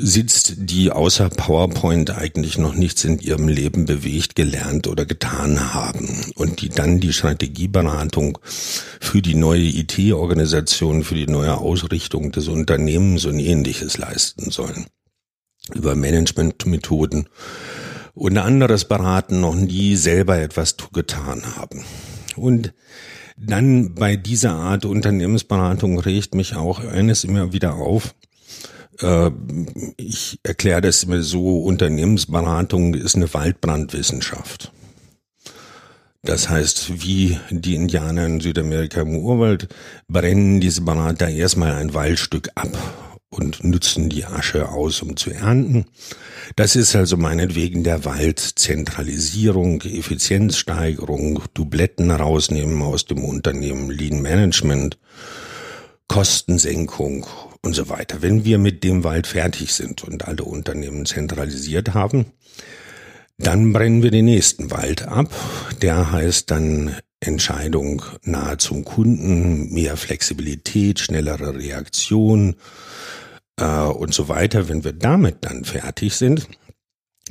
sitzt, 0.00 0.54
die 0.56 0.92
außer 0.92 1.28
PowerPoint 1.28 2.10
eigentlich 2.10 2.56
noch 2.56 2.74
nichts 2.74 3.04
in 3.04 3.18
ihrem 3.18 3.48
Leben 3.48 3.84
bewegt, 3.84 4.36
gelernt 4.36 4.86
oder 4.86 5.04
getan 5.04 5.74
haben 5.74 6.08
und 6.36 6.62
die 6.62 6.68
dann 6.68 7.00
die 7.00 7.12
Strategieberatung 7.12 8.38
für 8.44 9.20
die 9.20 9.34
neue 9.34 9.64
IT-Organisation, 9.64 11.02
für 11.02 11.16
die 11.16 11.26
neue 11.26 11.58
Ausrichtung 11.58 12.30
des 12.30 12.46
Unternehmens 12.46 13.24
und 13.26 13.40
ähnliches 13.40 13.98
leisten 13.98 14.52
sollen. 14.52 14.86
Über 15.74 15.96
Managementmethoden 15.96 17.28
und 18.14 18.38
anderes 18.38 18.86
beraten 18.86 19.40
noch 19.40 19.56
nie 19.56 19.96
selber 19.96 20.38
etwas 20.38 20.76
getan 20.92 21.56
haben. 21.56 21.84
Und 22.38 22.72
dann 23.36 23.94
bei 23.94 24.16
dieser 24.16 24.52
Art 24.52 24.84
Unternehmensberatung 24.84 25.98
regt 25.98 26.34
mich 26.34 26.56
auch 26.56 26.80
eines 26.80 27.24
immer 27.24 27.52
wieder 27.52 27.74
auf. 27.74 28.14
Äh, 29.00 29.30
ich 29.96 30.40
erkläre 30.42 30.80
das 30.80 31.04
immer 31.04 31.22
so, 31.22 31.60
Unternehmensberatung 31.60 32.94
ist 32.94 33.16
eine 33.16 33.32
Waldbrandwissenschaft. 33.32 34.72
Das 36.22 36.48
heißt, 36.48 37.02
wie 37.04 37.38
die 37.50 37.76
Indianer 37.76 38.26
in 38.26 38.40
Südamerika 38.40 39.02
im 39.02 39.16
Urwald 39.16 39.68
brennen 40.08 40.60
diese 40.60 40.80
Berater 40.80 41.28
erstmal 41.28 41.74
ein 41.74 41.94
Waldstück 41.94 42.50
ab 42.56 42.76
und 43.30 43.62
nützen 43.62 44.08
die 44.08 44.24
Asche 44.24 44.68
aus, 44.68 45.02
um 45.02 45.16
zu 45.16 45.30
ernten. 45.30 45.86
Das 46.56 46.76
ist 46.76 46.96
also 46.96 47.16
meinetwegen 47.16 47.84
der 47.84 48.04
Wald. 48.04 48.40
Zentralisierung, 48.40 49.82
Effizienzsteigerung, 49.82 51.42
Dubletten 51.54 52.10
rausnehmen 52.10 52.80
aus 52.82 53.04
dem 53.04 53.24
Unternehmen, 53.24 53.90
Lean 53.90 54.22
Management, 54.22 54.98
Kostensenkung 56.08 57.26
und 57.62 57.74
so 57.74 57.88
weiter. 57.90 58.22
Wenn 58.22 58.44
wir 58.44 58.58
mit 58.58 58.82
dem 58.82 59.04
Wald 59.04 59.26
fertig 59.26 59.74
sind 59.74 60.04
und 60.04 60.26
alle 60.26 60.44
Unternehmen 60.44 61.04
zentralisiert 61.04 61.92
haben, 61.92 62.26
dann 63.36 63.72
brennen 63.72 64.02
wir 64.02 64.10
den 64.10 64.24
nächsten 64.24 64.70
Wald 64.70 65.02
ab. 65.02 65.32
Der 65.82 66.10
heißt 66.10 66.50
dann 66.50 66.96
Entscheidung 67.20 68.02
nahe 68.22 68.58
zum 68.58 68.84
Kunden, 68.84 69.72
mehr 69.72 69.96
Flexibilität, 69.96 71.00
schnellere 71.00 71.56
Reaktion 71.56 72.56
äh, 73.58 73.86
und 73.86 74.14
so 74.14 74.28
weiter. 74.28 74.68
Wenn 74.68 74.84
wir 74.84 74.92
damit 74.92 75.38
dann 75.42 75.64
fertig 75.64 76.14
sind, 76.14 76.48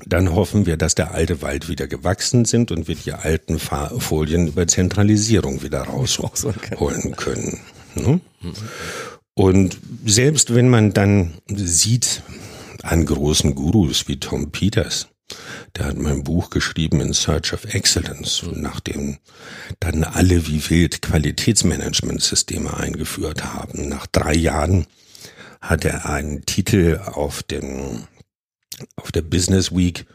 dann 0.05 0.33
hoffen 0.33 0.65
wir, 0.65 0.77
dass 0.77 0.95
der 0.95 1.11
alte 1.11 1.41
Wald 1.41 1.69
wieder 1.69 1.87
gewachsen 1.87 2.45
sind 2.45 2.71
und 2.71 2.87
wir 2.87 2.95
die 2.95 3.13
alten 3.13 3.59
Folien 3.59 4.47
über 4.47 4.67
Zentralisierung 4.67 5.63
wieder 5.63 5.81
rausholen 5.81 7.15
können. 7.15 7.59
Ne? 7.95 8.19
Und 9.33 9.79
selbst 10.05 10.53
wenn 10.53 10.69
man 10.69 10.93
dann 10.93 11.33
sieht 11.47 12.21
an 12.83 13.05
großen 13.05 13.55
Gurus 13.55 14.07
wie 14.07 14.19
Tom 14.19 14.51
Peters, 14.51 15.07
der 15.75 15.85
hat 15.85 15.97
mein 15.97 16.23
Buch 16.23 16.49
geschrieben 16.49 17.01
in 17.01 17.13
Search 17.13 17.53
of 17.53 17.73
Excellence, 17.73 18.45
nachdem 18.53 19.17
dann 19.79 20.03
alle 20.03 20.47
wie 20.47 20.69
wild 20.69 21.01
Qualitätsmanagementsysteme 21.01 22.75
eingeführt 22.75 23.43
haben. 23.43 23.89
Nach 23.89 24.07
drei 24.07 24.33
Jahren 24.33 24.87
hat 25.61 25.85
er 25.85 26.07
einen 26.07 26.45
Titel 26.45 26.99
auf 27.05 27.43
dem 27.43 28.03
auf 28.95 29.11
der 29.11 29.23
Business 29.23 29.75
Week, 29.75 30.05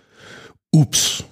ups, 0.70 1.24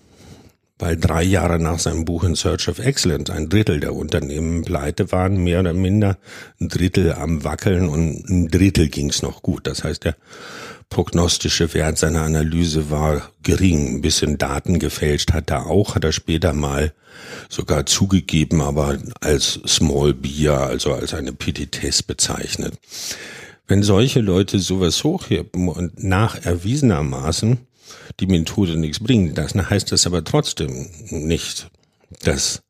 weil 0.79 0.97
drei 0.97 1.23
Jahre 1.23 1.59
nach 1.59 1.79
seinem 1.79 2.05
Buch 2.05 2.25
In 2.25 2.35
Search 2.35 2.69
of 2.69 2.79
Excellence 2.79 3.31
ein 3.31 3.49
Drittel 3.49 3.81
der 3.81 3.95
Unternehmen 3.95 4.65
pleite 4.65 5.13
waren, 5.13 5.37
mehr 5.45 5.61
oder 5.61 5.75
minder, 5.75 6.19
ein 6.61 6.69
Drittel 6.69 7.13
am 7.13 7.45
Wackeln 7.45 7.89
und 7.89 8.29
ein 8.29 8.49
Drittel 8.49 8.89
ging's 8.89 9.23
noch 9.23 9.43
gut. 9.43 9.67
Das 9.67 9.85
heißt, 9.85 10.05
der 10.05 10.17
prognostische 10.89 11.73
Wert 11.75 11.99
seiner 11.99 12.23
Analyse 12.23 12.91
war 12.91 13.31
gering. 13.43 13.97
Ein 13.97 14.01
bisschen 14.01 14.39
Daten 14.39 14.79
gefälscht 14.79 15.33
hat 15.33 15.51
er 15.51 15.67
auch, 15.67 15.95
hat 15.95 16.05
er 16.05 16.13
später 16.13 16.53
mal 16.53 16.93
sogar 17.49 17.87
zugegeben, 17.87 18.61
aber 18.61 18.99
als 19.21 19.61
Small 19.67 20.15
Beer, 20.15 20.61
also 20.63 20.95
als 20.95 21.15
eine 21.15 21.33
Petitesse 21.33 22.03
bezeichnet. 22.03 22.75
Wenn 23.71 23.85
solche 23.85 24.21
Leute 24.21 24.59
sowas 24.59 25.05
hochheben 25.05 25.69
und 25.69 26.03
nach 26.03 26.45
erwiesenermaßen 26.45 27.59
die 28.19 28.27
Methode 28.27 28.77
nichts 28.77 28.99
bringen, 28.99 29.33
dann 29.33 29.71
heißt 29.71 29.93
das 29.93 30.09
aber 30.09 30.25
trotzdem 30.25 30.89
nicht, 31.11 31.71
dass 32.25 32.65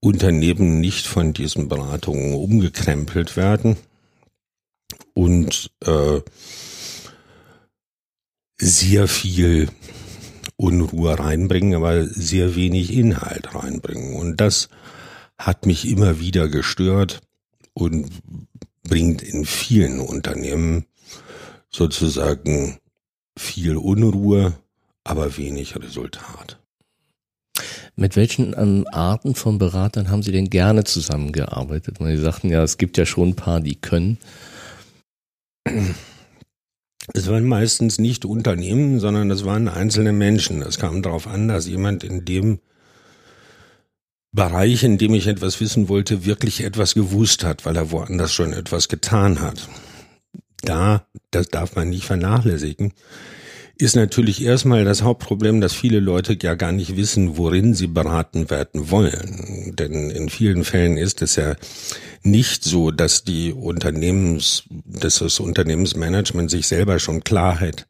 Unternehmen 0.00 0.78
nicht 0.78 1.06
von 1.06 1.32
diesen 1.32 1.68
Beratungen 1.68 2.34
umgekrempelt 2.34 3.34
werden 3.38 3.78
und 5.14 5.70
äh, 5.86 6.20
sehr 8.58 9.08
viel 9.08 9.70
Unruhe 10.56 11.18
reinbringen, 11.18 11.76
aber 11.76 12.04
sehr 12.04 12.56
wenig 12.56 12.92
Inhalt 12.92 13.54
reinbringen. 13.54 14.16
Und 14.16 14.36
das 14.36 14.68
hat 15.38 15.64
mich 15.64 15.88
immer 15.88 16.20
wieder 16.20 16.48
gestört 16.48 17.22
und 17.72 18.10
bringt 18.82 19.22
in 19.22 19.44
vielen 19.44 20.00
Unternehmen 20.00 20.86
sozusagen 21.70 22.78
viel 23.38 23.76
Unruhe, 23.76 24.54
aber 25.04 25.36
wenig 25.36 25.76
Resultat. 25.76 26.58
Mit 27.94 28.16
welchen 28.16 28.54
ähm, 28.56 28.86
Arten 28.90 29.34
von 29.34 29.58
Beratern 29.58 30.10
haben 30.10 30.22
Sie 30.22 30.32
denn 30.32 30.48
gerne 30.48 30.84
zusammengearbeitet? 30.84 32.00
Weil 32.00 32.16
Sie 32.16 32.22
sagten 32.22 32.48
ja, 32.48 32.62
es 32.62 32.78
gibt 32.78 32.96
ja 32.96 33.04
schon 33.04 33.30
ein 33.30 33.36
paar, 33.36 33.60
die 33.60 33.74
können. 33.74 34.18
Es 37.14 37.28
waren 37.28 37.44
meistens 37.44 37.98
nicht 37.98 38.24
Unternehmen, 38.24 38.98
sondern 39.00 39.30
es 39.30 39.44
waren 39.44 39.68
einzelne 39.68 40.12
Menschen. 40.12 40.62
Es 40.62 40.78
kam 40.78 41.02
darauf 41.02 41.26
an, 41.26 41.48
dass 41.48 41.66
jemand 41.66 42.04
in 42.04 42.24
dem 42.24 42.60
Bereich, 44.32 44.82
in 44.82 44.96
dem 44.96 45.12
ich 45.12 45.26
etwas 45.26 45.60
wissen 45.60 45.88
wollte, 45.88 46.24
wirklich 46.24 46.64
etwas 46.64 46.94
gewusst 46.94 47.44
hat, 47.44 47.66
weil 47.66 47.76
er 47.76 47.90
woanders 47.90 48.32
schon 48.32 48.54
etwas 48.54 48.88
getan 48.88 49.40
hat. 49.40 49.68
Da, 50.62 51.06
das 51.30 51.48
darf 51.48 51.76
man 51.76 51.90
nicht 51.90 52.04
vernachlässigen, 52.04 52.94
ist 53.76 53.96
natürlich 53.96 54.42
erstmal 54.42 54.84
das 54.84 55.02
Hauptproblem, 55.02 55.60
dass 55.60 55.74
viele 55.74 56.00
Leute 56.00 56.38
ja 56.40 56.54
gar 56.54 56.72
nicht 56.72 56.96
wissen, 56.96 57.36
worin 57.36 57.74
sie 57.74 57.88
beraten 57.88 58.48
werden 58.48 58.90
wollen. 58.90 59.74
Denn 59.78 60.10
in 60.10 60.30
vielen 60.30 60.64
Fällen 60.64 60.96
ist 60.96 61.20
es 61.20 61.36
ja 61.36 61.56
nicht 62.22 62.64
so, 62.64 62.90
dass 62.90 63.24
die 63.24 63.52
Unternehmens, 63.52 64.64
dass 64.70 65.18
das 65.18 65.40
Unternehmensmanagement 65.40 66.50
sich 66.50 66.68
selber 66.68 66.98
schon 66.98 67.24
Klarheit 67.24 67.86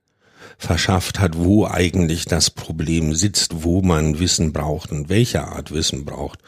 verschafft 0.59 1.21
hat, 1.21 1.39
wo 1.39 1.67
eigentlich 1.67 2.25
das 2.25 2.51
Problem 2.51 3.15
sitzt, 3.15 3.65
wo 3.65 3.83
man 3.83 4.19
Wissen 4.19 4.53
braucht 4.53 4.93
und 4.93 5.09
welche 5.09 5.45
Art 5.45 5.73
Wissen 5.73 6.05
braucht, 6.05 6.41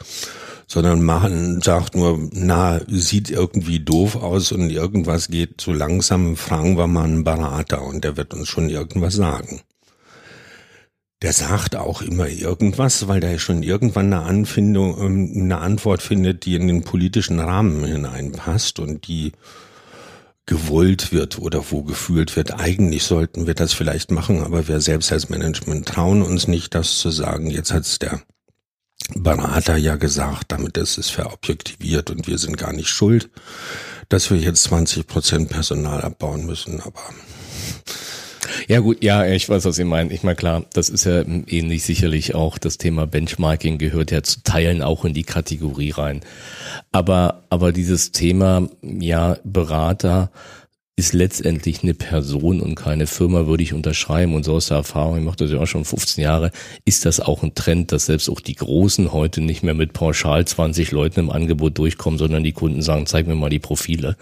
sondern 0.67 1.03
man 1.03 1.61
sagt 1.61 1.95
nur, 1.95 2.29
na, 2.31 2.81
sieht 2.87 3.29
irgendwie 3.29 3.79
doof 3.79 4.15
aus 4.15 4.51
und 4.51 4.69
irgendwas 4.69 5.27
geht 5.27 5.61
zu 5.61 5.73
langsam, 5.73 6.35
fragen 6.37 6.77
wir 6.77 6.87
mal 6.87 7.05
einen 7.05 7.23
Berater 7.23 7.83
und 7.83 8.03
der 8.03 8.17
wird 8.17 8.33
uns 8.33 8.47
schon 8.47 8.69
irgendwas 8.69 9.15
sagen. 9.15 9.61
Der 11.21 11.33
sagt 11.33 11.75
auch 11.75 12.01
immer 12.01 12.27
irgendwas, 12.27 13.07
weil 13.07 13.19
der 13.19 13.39
schon 13.39 13.63
irgendwann 13.63 14.13
eine 14.13 14.23
Anfindung, 14.23 14.97
ähm, 14.99 15.31
eine 15.35 15.57
Antwort 15.59 16.01
findet, 16.01 16.45
die 16.45 16.55
in 16.55 16.67
den 16.67 16.83
politischen 16.83 17.39
Rahmen 17.39 17.85
hineinpasst 17.85 18.79
und 18.79 19.07
die 19.07 19.31
gewollt 20.45 21.11
wird 21.11 21.39
oder 21.39 21.71
wo 21.71 21.83
gefühlt 21.83 22.35
wird, 22.35 22.53
eigentlich 22.59 23.03
sollten 23.03 23.47
wir 23.47 23.55
das 23.55 23.73
vielleicht 23.73 24.11
machen, 24.11 24.43
aber 24.43 24.67
wir 24.67 24.79
selbst 24.79 25.11
als 25.11 25.29
Management 25.29 25.87
trauen 25.87 26.21
uns 26.21 26.47
nicht, 26.47 26.75
das 26.75 26.97
zu 26.97 27.09
sagen. 27.09 27.49
Jetzt 27.49 27.73
hat's 27.73 27.97
der 27.99 28.21
Berater 29.13 29.75
ja 29.75 29.95
gesagt, 29.95 30.51
damit 30.51 30.77
ist 30.77 30.97
es 30.97 31.09
verobjektiviert 31.09 32.11
und 32.11 32.27
wir 32.27 32.37
sind 32.37 32.57
gar 32.57 32.73
nicht 32.73 32.89
schuld, 32.89 33.29
dass 34.09 34.29
wir 34.29 34.37
jetzt 34.37 34.63
20 34.63 35.07
Prozent 35.07 35.49
Personal 35.49 36.01
abbauen 36.01 36.45
müssen, 36.45 36.79
aber 36.81 37.01
ja 38.67 38.79
gut, 38.79 39.03
ja, 39.03 39.25
ich 39.25 39.47
weiß, 39.47 39.65
was 39.65 39.75
Sie 39.75 39.83
meinen. 39.83 40.11
Ich 40.11 40.23
meine, 40.23 40.35
klar, 40.35 40.65
das 40.73 40.89
ist 40.89 41.05
ja 41.05 41.21
ähnlich 41.21 41.83
sicherlich 41.83 42.35
auch 42.35 42.57
das 42.57 42.77
Thema 42.77 43.07
Benchmarking 43.07 43.77
gehört 43.77 44.11
ja 44.11 44.23
zu 44.23 44.41
Teilen 44.43 44.81
auch 44.81 45.05
in 45.05 45.13
die 45.13 45.23
Kategorie 45.23 45.91
rein. 45.91 46.21
Aber, 46.91 47.43
aber 47.49 47.71
dieses 47.71 48.11
Thema, 48.11 48.67
ja, 48.81 49.37
Berater, 49.43 50.31
ist 50.97 51.11
letztendlich 51.11 51.83
eine 51.83 51.93
Person 51.93 52.61
und 52.61 52.75
keine 52.75 53.05
Firma, 53.05 53.47
würde 53.47 53.63
ich 53.63 53.73
unterschreiben. 53.73 54.33
Und 54.33 54.45
so 54.45 54.53
aus 54.53 54.67
der 54.67 54.77
Erfahrung, 54.77 55.17
ich 55.17 55.23
mache 55.23 55.35
das 55.35 55.51
ja 55.51 55.59
auch 55.59 55.65
schon 55.65 55.83
15 55.83 56.23
Jahre, 56.23 56.51
ist 56.85 57.05
das 57.05 57.19
auch 57.19 57.43
ein 57.43 57.53
Trend, 57.53 57.91
dass 57.91 58.05
selbst 58.05 58.29
auch 58.29 58.39
die 58.39 58.55
Großen 58.55 59.11
heute 59.11 59.41
nicht 59.41 59.61
mehr 59.61 59.73
mit 59.73 59.91
pauschal 59.91 60.45
20 60.45 60.91
Leuten 60.91 61.19
im 61.19 61.29
Angebot 61.31 61.77
durchkommen, 61.77 62.17
sondern 62.17 62.45
die 62.45 62.53
Kunden 62.53 62.81
sagen, 62.81 63.07
zeig 63.07 63.27
mir 63.27 63.35
mal 63.35 63.49
die 63.49 63.59
Profile. 63.59 64.15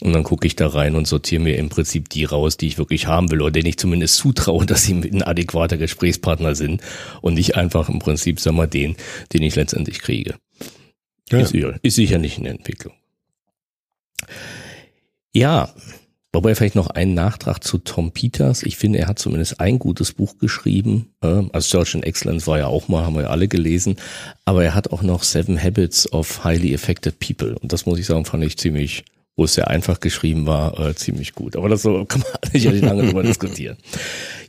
Und 0.00 0.12
dann 0.12 0.22
gucke 0.22 0.46
ich 0.46 0.54
da 0.54 0.68
rein 0.68 0.94
und 0.94 1.08
sortiere 1.08 1.42
mir 1.42 1.56
im 1.56 1.68
Prinzip 1.68 2.08
die 2.08 2.24
raus, 2.24 2.56
die 2.56 2.68
ich 2.68 2.78
wirklich 2.78 3.08
haben 3.08 3.32
will 3.32 3.42
oder 3.42 3.50
denen 3.50 3.66
ich 3.66 3.78
zumindest 3.78 4.14
zutraue, 4.14 4.66
dass 4.66 4.84
sie 4.84 4.94
ein 4.94 5.22
adäquater 5.22 5.78
Gesprächspartner 5.78 6.54
sind 6.54 6.80
und 7.22 7.34
nicht 7.34 7.56
einfach 7.56 7.88
im 7.88 7.98
Prinzip, 7.98 8.38
sag 8.38 8.54
mal, 8.54 8.68
den, 8.68 8.94
den 9.32 9.42
ich 9.42 9.56
letztendlich 9.56 9.98
kriege. 9.98 10.36
Ja. 11.32 11.40
Ist, 11.40 11.50
sicher, 11.50 11.74
ist 11.82 11.96
sicherlich 11.96 12.38
eine 12.38 12.50
Entwicklung. 12.50 12.94
Ja, 15.32 15.74
Wobei 16.34 16.56
vielleicht 16.56 16.74
noch 16.74 16.88
ein 16.88 17.14
Nachtrag 17.14 17.62
zu 17.62 17.78
Tom 17.78 18.10
Peters. 18.10 18.64
Ich 18.64 18.76
finde, 18.76 18.98
er 18.98 19.06
hat 19.06 19.20
zumindest 19.20 19.60
ein 19.60 19.78
gutes 19.78 20.12
Buch 20.12 20.36
geschrieben. 20.38 21.14
Ähm, 21.22 21.48
also 21.52 21.78
Search 21.78 21.94
and 21.94 22.04
Excellence 22.04 22.48
war 22.48 22.58
ja 22.58 22.66
auch 22.66 22.88
mal, 22.88 23.04
haben 23.04 23.14
wir 23.14 23.22
ja 23.22 23.30
alle 23.30 23.46
gelesen. 23.46 23.96
Aber 24.44 24.64
er 24.64 24.74
hat 24.74 24.90
auch 24.90 25.02
noch 25.02 25.22
Seven 25.22 25.62
Habits 25.62 26.12
of 26.12 26.42
Highly 26.42 26.74
Effective 26.74 27.14
People. 27.20 27.54
Und 27.54 27.72
das 27.72 27.86
muss 27.86 28.00
ich 28.00 28.06
sagen, 28.06 28.24
fand 28.24 28.42
ich 28.42 28.56
ziemlich, 28.56 29.04
wo 29.36 29.44
es 29.44 29.54
sehr 29.54 29.68
einfach 29.68 30.00
geschrieben 30.00 30.44
war, 30.44 30.76
äh, 30.80 30.96
ziemlich 30.96 31.34
gut. 31.34 31.54
Aber 31.54 31.68
das 31.68 31.82
so, 31.82 32.04
kann 32.04 32.22
man 32.22 32.52
nicht 32.52 32.82
lange 32.82 33.04
drüber 33.04 33.22
diskutieren. 33.22 33.76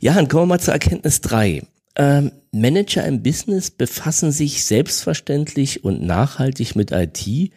Ja, 0.00 0.14
dann 0.14 0.26
kommen 0.26 0.42
wir 0.42 0.54
mal 0.56 0.60
zur 0.60 0.74
Erkenntnis 0.74 1.20
drei. 1.20 1.62
Ähm, 1.94 2.32
Manager 2.50 3.06
im 3.06 3.22
Business 3.22 3.70
befassen 3.70 4.32
sich 4.32 4.64
selbstverständlich 4.64 5.84
und 5.84 6.02
nachhaltig 6.02 6.74
mit 6.74 6.90
IT, 6.90 7.52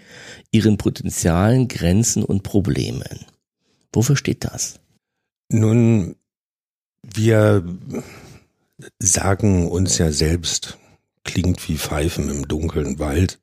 ihren 0.51 0.77
Potenzialen, 0.77 1.67
Grenzen 1.67 2.23
und 2.23 2.43
Problemen. 2.43 3.25
Wofür 3.93 4.15
steht 4.15 4.45
das? 4.45 4.80
Nun, 5.52 6.15
wir 7.02 7.63
sagen 8.99 9.67
uns 9.67 9.97
ja 9.97 10.12
selbst, 10.12 10.78
klingt 11.23 11.67
wie 11.67 11.78
Pfeifen 11.78 12.30
im 12.30 12.47
dunklen 12.47 12.99
Wald, 12.99 13.39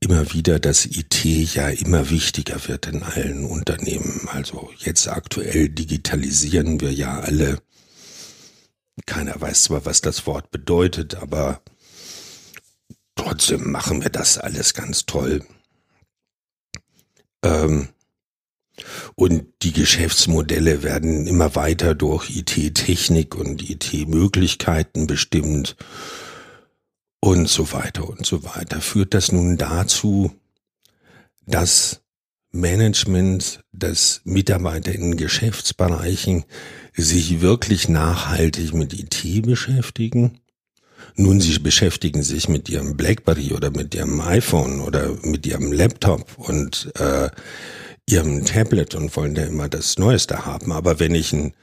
immer 0.00 0.32
wieder, 0.32 0.60
dass 0.60 0.86
IT 0.86 1.24
ja 1.24 1.68
immer 1.68 2.10
wichtiger 2.10 2.68
wird 2.68 2.86
in 2.86 3.02
allen 3.02 3.44
Unternehmen. 3.44 4.28
Also 4.28 4.70
jetzt 4.78 5.08
aktuell 5.08 5.68
digitalisieren 5.68 6.80
wir 6.80 6.92
ja 6.92 7.20
alle. 7.20 7.62
Keiner 9.06 9.40
weiß 9.40 9.64
zwar, 9.64 9.86
was 9.86 10.00
das 10.00 10.26
Wort 10.26 10.50
bedeutet, 10.50 11.16
aber 11.16 11.62
trotzdem 13.16 13.70
machen 13.70 14.02
wir 14.02 14.10
das 14.10 14.38
alles 14.38 14.74
ganz 14.74 15.06
toll. 15.06 15.44
Ähm, 17.42 17.88
und 19.14 19.46
die 19.62 19.72
Geschäftsmodelle 19.72 20.82
werden 20.82 21.26
immer 21.26 21.54
weiter 21.54 21.94
durch 21.94 22.30
IT-Technik 22.30 23.34
und 23.34 23.68
IT-Möglichkeiten 23.68 25.06
bestimmt. 25.06 25.76
und 27.20 27.48
so 27.48 27.72
weiter 27.72 28.06
und 28.06 28.26
so 28.26 28.44
weiter. 28.44 28.82
Führt 28.82 29.14
das 29.14 29.32
nun 29.32 29.56
dazu, 29.56 30.30
dass 31.46 32.02
Management, 32.52 33.64
dass 33.72 34.20
Mitarbeiter 34.24 34.92
in 34.92 35.16
Geschäftsbereichen 35.16 36.44
sich 36.94 37.40
wirklich 37.40 37.88
nachhaltig 37.88 38.74
mit 38.74 38.92
IT 38.92 39.42
beschäftigen? 39.42 40.38
Nun, 41.16 41.40
sie 41.40 41.58
beschäftigen 41.58 42.22
sich 42.22 42.48
mit 42.48 42.68
ihrem 42.68 42.96
BlackBerry 42.96 43.52
oder 43.54 43.70
mit 43.70 43.94
ihrem 43.94 44.20
iPhone 44.20 44.80
oder 44.80 45.16
mit 45.22 45.46
ihrem 45.46 45.72
Laptop 45.72 46.38
und 46.38 46.92
äh, 46.98 47.30
ihrem 48.08 48.44
Tablet 48.44 48.94
und 48.94 49.16
wollen 49.16 49.34
da 49.34 49.42
immer 49.42 49.68
das 49.68 49.98
Neueste 49.98 50.44
haben. 50.46 50.72
Aber 50.72 51.00
wenn 51.00 51.14
ich 51.14 51.32
ein 51.32 51.54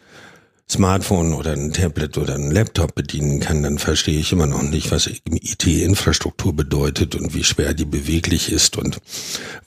Smartphone 0.70 1.34
oder 1.34 1.52
ein 1.52 1.74
Tablet 1.74 2.18
oder 2.18 2.36
ein 2.36 2.50
Laptop 2.50 2.96
bedienen 2.96 3.42
kann, 3.42 3.62
dann 3.62 3.78
verstehe 3.78 4.20
ich 4.20 4.32
immer 4.32 4.48
noch 4.48 4.64
nicht, 4.64 4.90
was 4.92 5.08
IT-Infrastruktur 5.08 6.56
bedeutet 6.56 7.16
und 7.16 7.34
wie 7.34 7.44
schwer 7.44 7.74
die 7.74 7.86
beweglich 7.86 8.52
ist 8.52 8.78
und 8.78 9.00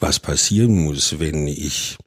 was 0.00 0.18
passieren 0.18 0.82
muss, 0.82 1.18
wenn 1.18 1.46
ich 1.46 1.98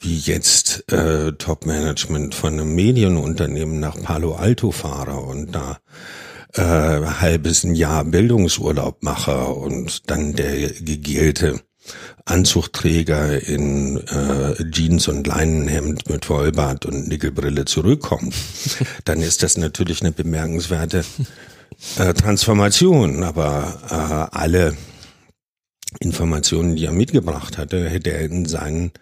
wie 0.00 0.18
jetzt 0.18 0.92
äh, 0.92 1.32
Top-Management 1.32 2.34
von 2.34 2.52
einem 2.52 2.74
Medienunternehmen 2.74 3.80
nach 3.80 4.00
Palo 4.00 4.34
Alto 4.34 4.70
fahre 4.70 5.16
und 5.16 5.52
da 5.52 5.78
äh, 6.54 6.62
halbes 6.62 7.64
ein 7.64 7.74
Jahr 7.74 8.04
Bildungsurlaub 8.04 9.02
mache 9.02 9.38
und 9.46 10.10
dann 10.10 10.34
der 10.34 10.70
gegelte 10.70 11.60
Anzugträger 12.24 13.42
in 13.42 13.98
äh, 14.08 14.70
Jeans 14.70 15.08
und 15.08 15.26
Leinenhemd 15.26 16.08
mit 16.08 16.26
Vollbart 16.26 16.86
und 16.86 17.08
Nickelbrille 17.08 17.64
zurückkommt, 17.64 18.34
dann 19.04 19.20
ist 19.20 19.42
das 19.42 19.56
natürlich 19.56 20.02
eine 20.02 20.12
bemerkenswerte 20.12 21.04
äh, 21.98 22.14
Transformation. 22.14 23.22
Aber 23.22 24.28
äh, 24.30 24.36
alle 24.36 24.76
Informationen, 26.00 26.76
die 26.76 26.84
er 26.84 26.92
mitgebracht 26.92 27.58
hatte, 27.58 27.88
hätte 27.88 28.12
er 28.12 28.20
in 28.20 28.46
seinen 28.46 28.92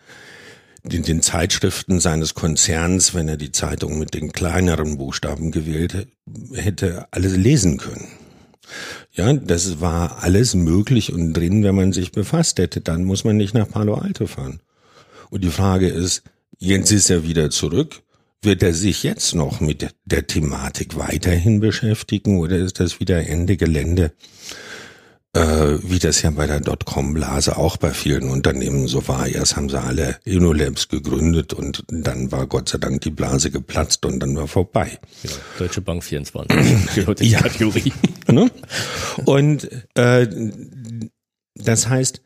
in 0.92 1.02
den 1.02 1.22
Zeitschriften 1.22 2.00
seines 2.00 2.34
Konzerns, 2.34 3.12
wenn 3.12 3.28
er 3.28 3.36
die 3.36 3.52
Zeitung 3.52 3.98
mit 3.98 4.14
den 4.14 4.32
kleineren 4.32 4.98
Buchstaben 4.98 5.50
gewählt 5.50 6.06
hätte, 6.52 7.08
alles 7.10 7.36
lesen 7.36 7.78
können. 7.78 8.06
Ja, 9.16 9.32
das 9.32 9.80
war 9.80 10.22
alles 10.22 10.54
möglich 10.54 11.12
und 11.12 11.32
drin, 11.32 11.64
wenn 11.64 11.74
man 11.74 11.92
sich 11.92 12.12
befasst 12.12 12.58
hätte. 12.58 12.82
Dann 12.82 13.04
muss 13.04 13.24
man 13.24 13.36
nicht 13.38 13.54
nach 13.54 13.68
Palo 13.68 13.94
Alto 13.94 14.26
fahren. 14.26 14.60
Und 15.30 15.42
die 15.42 15.50
Frage 15.50 15.88
ist, 15.88 16.22
jetzt 16.58 16.92
ist 16.92 17.08
er 17.08 17.26
wieder 17.26 17.48
zurück. 17.50 18.02
Wird 18.42 18.62
er 18.62 18.74
sich 18.74 19.02
jetzt 19.02 19.34
noch 19.34 19.60
mit 19.60 19.88
der 20.04 20.26
Thematik 20.26 20.98
weiterhin 20.98 21.60
beschäftigen 21.60 22.38
oder 22.38 22.58
ist 22.58 22.78
das 22.78 23.00
wieder 23.00 23.26
Ende 23.26 23.56
Gelände? 23.56 24.12
Äh, 25.36 25.78
wie 25.82 25.98
das 25.98 26.22
ja 26.22 26.30
bei 26.30 26.46
der 26.46 26.60
Dotcom-Blase 26.60 27.58
auch 27.58 27.76
bei 27.76 27.90
vielen 27.90 28.30
Unternehmen 28.30 28.88
so 28.88 29.06
war. 29.06 29.28
Erst 29.28 29.56
haben 29.56 29.68
sie 29.68 29.78
alle 29.78 30.16
InnoLabs 30.24 30.88
gegründet 30.88 31.52
und 31.52 31.84
dann 31.88 32.32
war 32.32 32.46
Gott 32.46 32.70
sei 32.70 32.78
Dank 32.78 33.02
die 33.02 33.10
Blase 33.10 33.50
geplatzt 33.50 34.06
und 34.06 34.20
dann 34.20 34.34
war 34.36 34.48
vorbei. 34.48 34.98
Ja, 35.22 35.30
Deutsche 35.58 35.82
Bank 35.82 36.02
24, 36.02 36.56
die 37.18 37.28
ja. 37.28 37.40
Kategorie. 37.40 37.92
Ne? 38.28 38.50
Und 39.24 39.70
äh, 39.94 40.26
das 41.54 41.88
heißt, 41.88 42.22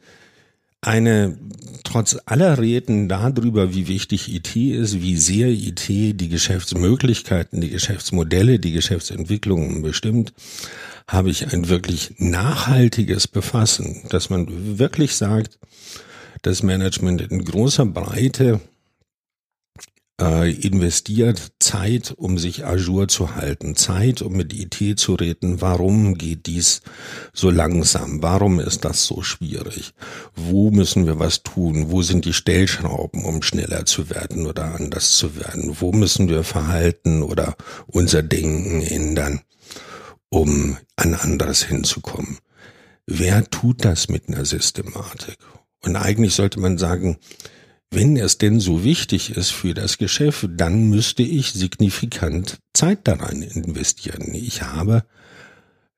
eine 0.81 1.37
trotz 1.85 2.17
aller 2.25 2.59
Reden 2.59 3.09
darüber, 3.09 3.75
wie 3.75 3.87
wichtig 3.87 4.35
IT 4.35 4.57
ist, 4.57 5.03
wie 5.03 5.19
sehr 5.19 5.49
IT 5.49 5.89
die 5.89 6.29
Geschäftsmöglichkeiten, 6.31 7.61
die 7.61 7.69
Geschäftsmodelle, 7.69 8.59
die 8.59 8.73
Geschäftsentwicklungen 8.73 9.83
bestimmt, 9.83 10.33
habe 11.11 11.31
ich 11.31 11.53
ein 11.53 11.69
wirklich 11.69 12.15
nachhaltiges 12.19 13.27
Befassen, 13.27 14.03
dass 14.11 14.31
man 14.31 14.79
wirklich 14.79 15.17
sagt, 15.17 15.59
das 16.43 16.63
Management 16.63 17.21
in 17.21 17.45
großer 17.45 17.85
Breite 17.85 18.61
äh, 20.21 20.53
investiert 20.53 21.53
Zeit, 21.59 22.15
um 22.17 22.39
sich 22.39 22.65
ajour 22.65 23.09
zu 23.09 23.35
halten, 23.35 23.75
Zeit, 23.75 24.23
um 24.23 24.35
mit 24.35 24.53
IT 24.55 25.01
zu 25.01 25.15
reden, 25.15 25.61
warum 25.61 26.17
geht 26.17 26.47
dies 26.47 26.83
so 27.33 27.51
langsam, 27.51 28.23
warum 28.23 28.61
ist 28.61 28.85
das 28.85 29.05
so 29.05 29.23
schwierig, 29.23 29.93
wo 30.37 30.71
müssen 30.71 31.07
wir 31.07 31.19
was 31.19 31.43
tun, 31.43 31.91
wo 31.91 32.03
sind 32.03 32.25
die 32.25 32.33
Stellschrauben, 32.33 33.25
um 33.25 33.43
schneller 33.43 33.85
zu 33.85 34.11
werden 34.11 34.47
oder 34.47 34.77
anders 34.77 35.17
zu 35.17 35.37
werden, 35.37 35.77
wo 35.81 35.91
müssen 35.91 36.29
wir 36.29 36.45
Verhalten 36.45 37.23
oder 37.23 37.57
unser 37.89 38.23
Denken 38.23 38.81
ändern 38.83 39.41
um 40.31 40.79
an 40.97 41.15
anderes 41.15 41.63
hinzukommen. 41.63 42.39
Wer 43.07 43.49
tut 43.51 43.85
das 43.85 44.09
mit 44.09 44.29
einer 44.29 44.45
Systematik? 44.45 45.37
Und 45.83 45.97
eigentlich 45.97 46.35
sollte 46.35 46.61
man 46.61 46.79
sagen, 46.79 47.19
wenn 47.91 48.17
es 48.17 48.39
denn 48.39 48.61
so 48.61 48.85
wichtig 48.85 49.37
ist 49.37 49.51
für 49.51 49.75
das 49.75 49.99
Geschäft, 49.99 50.49
dann 50.57 50.89
müsste 50.89 51.25
ich 51.25 51.53
signifikant 51.53 52.59
Zeit 52.73 53.09
daran 53.09 53.43
investieren. 53.43 54.33
Ich 54.33 54.63
habe 54.63 55.05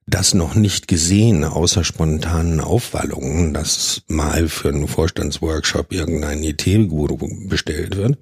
das 0.07 0.33
noch 0.33 0.55
nicht 0.55 0.89
gesehen, 0.89 1.45
außer 1.45 1.85
spontanen 1.85 2.61
Aufwallungen, 2.61 3.53
dass 3.53 4.03
mal 4.09 4.49
für 4.49 4.71
einen 4.71 4.89
Vorstandsworkshop 4.89 5.93
irgendein 5.93 6.43
IT-Guru 6.43 7.49
bestellt 7.49 7.97
wird, 7.97 8.19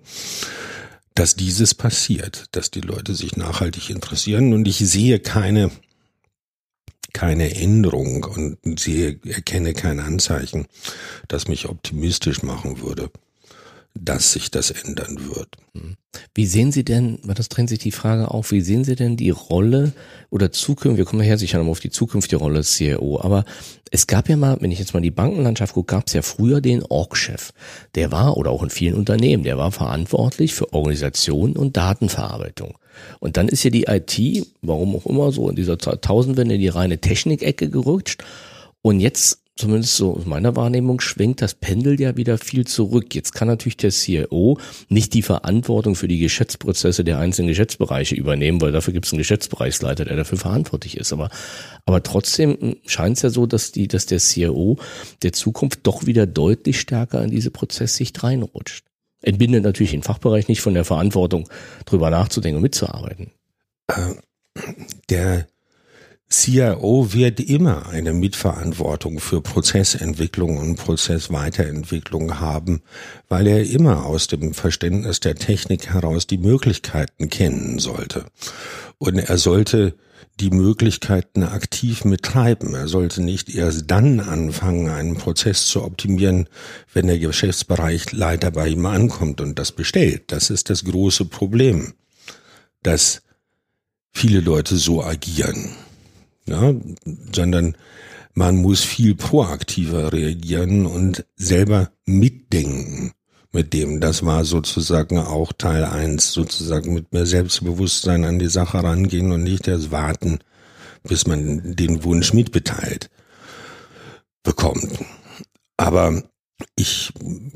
dass 1.14 1.36
dieses 1.36 1.74
passiert, 1.74 2.46
dass 2.52 2.70
die 2.70 2.80
Leute 2.80 3.14
sich 3.14 3.36
nachhaltig 3.36 3.88
interessieren 3.90 4.52
und 4.52 4.66
ich 4.66 4.78
sehe 4.78 5.20
keine 5.20 5.70
keine 7.20 7.54
Änderung 7.54 8.24
und 8.24 8.80
sehe, 8.80 9.20
erkenne 9.26 9.74
kein 9.74 10.00
Anzeichen, 10.00 10.66
das 11.28 11.48
mich 11.48 11.68
optimistisch 11.68 12.42
machen 12.42 12.80
würde, 12.80 13.10
dass 13.94 14.32
sich 14.32 14.50
das 14.50 14.70
ändern 14.70 15.18
wird. 15.34 15.56
Hm. 15.74 15.96
Wie 16.34 16.46
sehen 16.46 16.72
Sie 16.72 16.84
denn, 16.84 17.18
das 17.24 17.48
trennt 17.48 17.68
sich 17.68 17.78
die 17.78 17.92
Frage 17.92 18.30
auf, 18.30 18.50
wie 18.50 18.60
sehen 18.60 18.84
Sie 18.84 18.96
denn 18.96 19.16
die 19.16 19.30
Rolle 19.30 19.92
oder 20.30 20.52
Zukunft, 20.52 20.98
wir 20.98 21.04
kommen 21.04 21.22
nachher 21.22 21.38
sicher 21.38 21.58
nochmal 21.58 21.72
auf 21.72 21.80
die 21.80 21.90
zukünftige 21.90 22.36
Rolle 22.36 22.58
des 22.58 22.74
CIO, 22.74 23.20
aber 23.20 23.44
es 23.90 24.06
gab 24.06 24.28
ja 24.28 24.36
mal, 24.36 24.56
wenn 24.60 24.70
ich 24.70 24.78
jetzt 24.78 24.94
mal 24.94 25.00
die 25.00 25.10
Bankenlandschaft 25.10 25.74
gucke, 25.74 25.94
gab 25.94 26.06
es 26.06 26.12
ja 26.12 26.22
früher 26.22 26.60
den 26.60 26.84
Org-Chef. 26.84 27.52
Der 27.94 28.12
war, 28.12 28.36
oder 28.36 28.50
auch 28.50 28.62
in 28.62 28.70
vielen 28.70 28.94
Unternehmen, 28.94 29.42
der 29.42 29.58
war 29.58 29.72
verantwortlich 29.72 30.54
für 30.54 30.72
Organisation 30.72 31.56
und 31.56 31.76
Datenverarbeitung. 31.76 32.78
Und 33.18 33.36
dann 33.36 33.48
ist 33.48 33.64
ja 33.64 33.70
die 33.70 33.84
IT, 33.84 34.46
warum 34.62 34.94
auch 34.96 35.06
immer 35.06 35.32
so 35.32 35.48
in 35.48 35.56
dieser 35.56 35.78
Tausendwende 35.78 36.54
in 36.54 36.60
die 36.60 36.68
reine 36.68 37.00
Technikecke 37.00 37.70
gerutscht. 37.70 38.22
Und 38.82 39.00
jetzt 39.00 39.42
zumindest 39.60 39.96
so 39.96 40.16
aus 40.16 40.26
meiner 40.26 40.56
Wahrnehmung, 40.56 41.00
schwenkt 41.00 41.42
das 41.42 41.54
Pendel 41.54 42.00
ja 42.00 42.16
wieder 42.16 42.38
viel 42.38 42.66
zurück. 42.66 43.14
Jetzt 43.14 43.34
kann 43.34 43.46
natürlich 43.46 43.76
der 43.76 43.90
CIO 43.90 44.58
nicht 44.88 45.14
die 45.14 45.22
Verantwortung 45.22 45.94
für 45.94 46.08
die 46.08 46.18
Geschäftsprozesse 46.18 47.04
der 47.04 47.18
einzelnen 47.18 47.48
Geschäftsbereiche 47.48 48.14
übernehmen, 48.14 48.60
weil 48.60 48.72
dafür 48.72 48.92
gibt 48.92 49.06
es 49.06 49.12
einen 49.12 49.18
Geschäftsbereichsleiter, 49.18 50.04
der 50.04 50.16
dafür 50.16 50.38
verantwortlich 50.38 50.96
ist. 50.96 51.12
Aber, 51.12 51.30
aber 51.84 52.02
trotzdem 52.02 52.76
scheint 52.86 53.18
es 53.18 53.22
ja 53.22 53.30
so, 53.30 53.46
dass 53.46 53.72
die, 53.72 53.86
dass 53.86 54.06
der 54.06 54.18
CIO 54.18 54.78
der 55.22 55.32
Zukunft 55.32 55.80
doch 55.84 56.06
wieder 56.06 56.26
deutlich 56.26 56.80
stärker 56.80 57.22
in 57.22 57.30
diese 57.30 57.50
Prozesssicht 57.50 58.22
reinrutscht. 58.22 58.84
Entbindet 59.22 59.62
natürlich 59.62 59.92
den 59.92 60.02
Fachbereich 60.02 60.48
nicht 60.48 60.62
von 60.62 60.74
der 60.74 60.84
Verantwortung, 60.84 61.48
drüber 61.84 62.08
nachzudenken 62.08 62.56
und 62.56 62.62
mitzuarbeiten. 62.62 63.30
Äh, 63.88 64.14
der 65.10 65.46
CIO 66.32 67.12
wird 67.12 67.40
immer 67.40 67.88
eine 67.88 68.12
Mitverantwortung 68.12 69.18
für 69.18 69.40
Prozessentwicklung 69.40 70.58
und 70.58 70.76
Prozessweiterentwicklung 70.76 72.38
haben, 72.38 72.82
weil 73.28 73.48
er 73.48 73.68
immer 73.68 74.06
aus 74.06 74.28
dem 74.28 74.54
Verständnis 74.54 75.18
der 75.18 75.34
Technik 75.34 75.92
heraus 75.92 76.28
die 76.28 76.38
Möglichkeiten 76.38 77.30
kennen 77.30 77.80
sollte. 77.80 78.26
Und 78.98 79.18
er 79.18 79.38
sollte 79.38 79.96
die 80.38 80.50
Möglichkeiten 80.50 81.42
aktiv 81.42 82.04
mittreiben. 82.04 82.74
Er 82.74 82.86
sollte 82.86 83.22
nicht 83.22 83.52
erst 83.52 83.90
dann 83.90 84.20
anfangen, 84.20 84.88
einen 84.88 85.16
Prozess 85.16 85.66
zu 85.66 85.82
optimieren, 85.82 86.48
wenn 86.94 87.08
der 87.08 87.18
Geschäftsbereichleiter 87.18 88.52
bei 88.52 88.68
ihm 88.68 88.86
ankommt 88.86 89.40
und 89.40 89.58
das 89.58 89.72
bestellt. 89.72 90.24
Das 90.28 90.48
ist 90.48 90.70
das 90.70 90.84
große 90.84 91.24
Problem, 91.24 91.94
dass 92.84 93.22
viele 94.12 94.40
Leute 94.40 94.76
so 94.76 95.02
agieren 95.02 95.74
ja, 96.50 96.74
sondern 97.34 97.76
man 98.34 98.56
muss 98.56 98.82
viel 98.82 99.14
proaktiver 99.14 100.12
reagieren 100.12 100.86
und 100.86 101.24
selber 101.36 101.90
mitdenken 102.06 103.12
mit 103.52 103.72
dem. 103.72 104.00
Das 104.00 104.24
war 104.24 104.44
sozusagen 104.44 105.18
auch 105.18 105.52
Teil 105.52 105.84
eins, 105.84 106.32
sozusagen 106.32 106.94
mit 106.94 107.12
mehr 107.12 107.26
Selbstbewusstsein 107.26 108.24
an 108.24 108.38
die 108.38 108.48
Sache 108.48 108.82
rangehen 108.82 109.32
und 109.32 109.42
nicht 109.42 109.66
erst 109.66 109.90
warten, 109.90 110.38
bis 111.02 111.26
man 111.26 111.74
den 111.76 112.04
Wunsch 112.04 112.32
mitbeteiligt 112.32 113.10
bekommt. 114.42 114.98
Aber 115.76 116.22
ich 116.76 117.12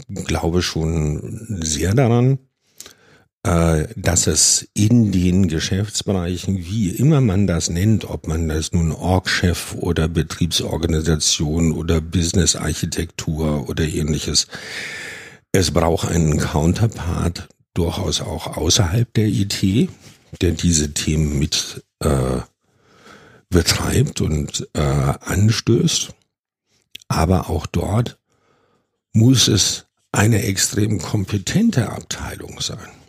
glaube 0.09 0.63
schon 0.63 1.61
sehr 1.63 1.95
daran, 1.95 2.39
dass 3.45 4.27
es 4.27 4.67
in 4.73 5.13
den 5.13 5.49
Geschäftsbereichen, 5.49 6.65
wie 6.65 6.89
immer 6.89 7.21
man 7.21 7.47
das 7.47 7.69
nennt, 7.69 8.07
ob 8.07 8.27
man 8.27 8.49
das 8.49 8.73
nun 8.73 8.91
Org-Chef 8.91 9.75
oder 9.75 10.09
Betriebsorganisation 10.09 11.73
oder 11.73 12.01
Business-Architektur 12.01 13.69
oder 13.69 13.85
ähnliches, 13.85 14.47
es 15.53 15.73
braucht 15.73 16.09
einen 16.09 16.39
Counterpart 16.39 17.49
durchaus 17.75 18.23
auch 18.23 18.57
außerhalb 18.57 19.13
der 19.13 19.27
IT, 19.27 19.91
der 20.41 20.53
diese 20.53 20.95
Themen 20.95 21.39
mit 21.39 21.85
äh, 22.01 22.41
betreibt 23.51 24.21
und 24.21 24.69
äh, 24.73 24.81
anstößt. 24.81 26.15
Aber 27.09 27.51
auch 27.51 27.67
dort 27.67 28.19
muss 29.13 29.49
es 29.49 29.85
eine 30.13 30.43
extrem 30.43 30.99
kompetente 30.99 31.91
Abteilung 31.91 32.61
sein. 32.61 33.04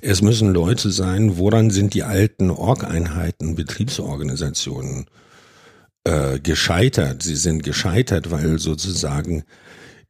Es 0.00 0.22
müssen 0.22 0.52
Leute 0.52 0.90
sein, 0.90 1.38
woran 1.38 1.70
sind 1.70 1.94
die 1.94 2.02
alten 2.02 2.50
Org-Einheiten, 2.50 3.54
Betriebsorganisationen 3.54 5.06
äh, 6.04 6.38
gescheitert? 6.38 7.22
Sie 7.22 7.36
sind 7.36 7.62
gescheitert, 7.62 8.30
weil 8.30 8.58
sozusagen 8.58 9.44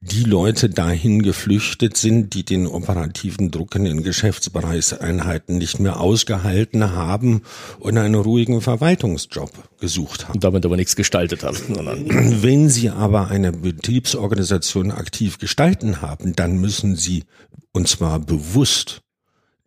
die 0.05 0.25
Leute 0.25 0.69
dahin 0.69 1.23
geflüchtet 1.23 1.97
sind, 1.97 2.35
die 2.35 2.45
den 2.45 2.67
operativen 2.67 3.53
Druck 3.53 3.77
in 3.77 3.85
den 3.85 4.03
Geschäftsbereichseinheiten 4.03 5.59
nicht 5.59 5.79
mehr 5.79 6.01
ausgehalten 6.01 6.93
haben 6.93 7.43
und 7.79 7.97
einen 7.97 8.17
ruhigen 8.17 8.61
Verwaltungsjob 8.61 9.53
gesucht 9.79 10.25
haben. 10.25 10.35
Und 10.35 10.45
damit 10.45 10.67
aber 10.67 10.77
nichts 10.77 10.97
gestaltet 10.97 11.45
haben. 11.45 11.57
Wenn 12.43 12.69
sie 12.69 12.91
aber 12.91 13.29
eine 13.29 13.53
Betriebsorganisation 13.53 14.91
aktiv 14.91 15.39
gestalten 15.39 16.03
haben, 16.03 16.35
dann 16.35 16.59
müssen 16.59 16.97
sie, 16.97 17.23
und 17.71 17.87
zwar 17.87 18.19
bewusst, 18.19 19.02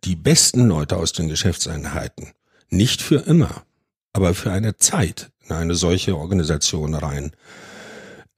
die 0.06 0.16
besten 0.16 0.68
Leute 0.68 0.96
aus 0.96 1.12
den 1.12 1.28
Geschäftseinheiten, 1.28 2.28
nicht 2.70 3.02
für 3.02 3.26
immer, 3.26 3.64
aber 4.12 4.34
für 4.34 4.52
eine 4.52 4.76
Zeit 4.76 5.30
in 5.44 5.54
eine 5.54 5.74
solche 5.74 6.16
Organisation 6.16 6.94
rein 6.94 7.32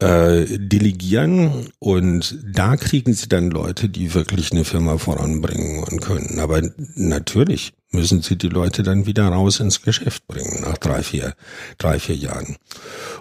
äh, 0.01 0.47
delegieren 0.59 1.71
und 1.79 2.39
da 2.45 2.77
kriegen 2.77 3.15
sie 3.15 3.29
dann 3.29 3.51
Leute, 3.51 3.89
die 3.89 4.15
wirklich 4.15 4.53
eine 4.53 4.65
Firma 4.65 4.99
voranbringen 4.99 5.83
und 5.83 6.01
können. 6.01 6.39
Aber 6.39 6.63
natürlich 6.95 7.73
müssen 7.91 8.23
sie 8.23 8.37
die 8.37 8.49
Leute 8.49 8.83
dann 8.83 9.07
wieder 9.07 9.27
raus 9.29 9.61
ins 9.61 9.83
Geschäft 9.83 10.27
bringen 10.27 10.61
nach 10.61 10.79
drei, 10.79 11.03
vier, 11.03 11.35
drei, 11.79 11.99
vier 11.99 12.17
Jahren. 12.17 12.57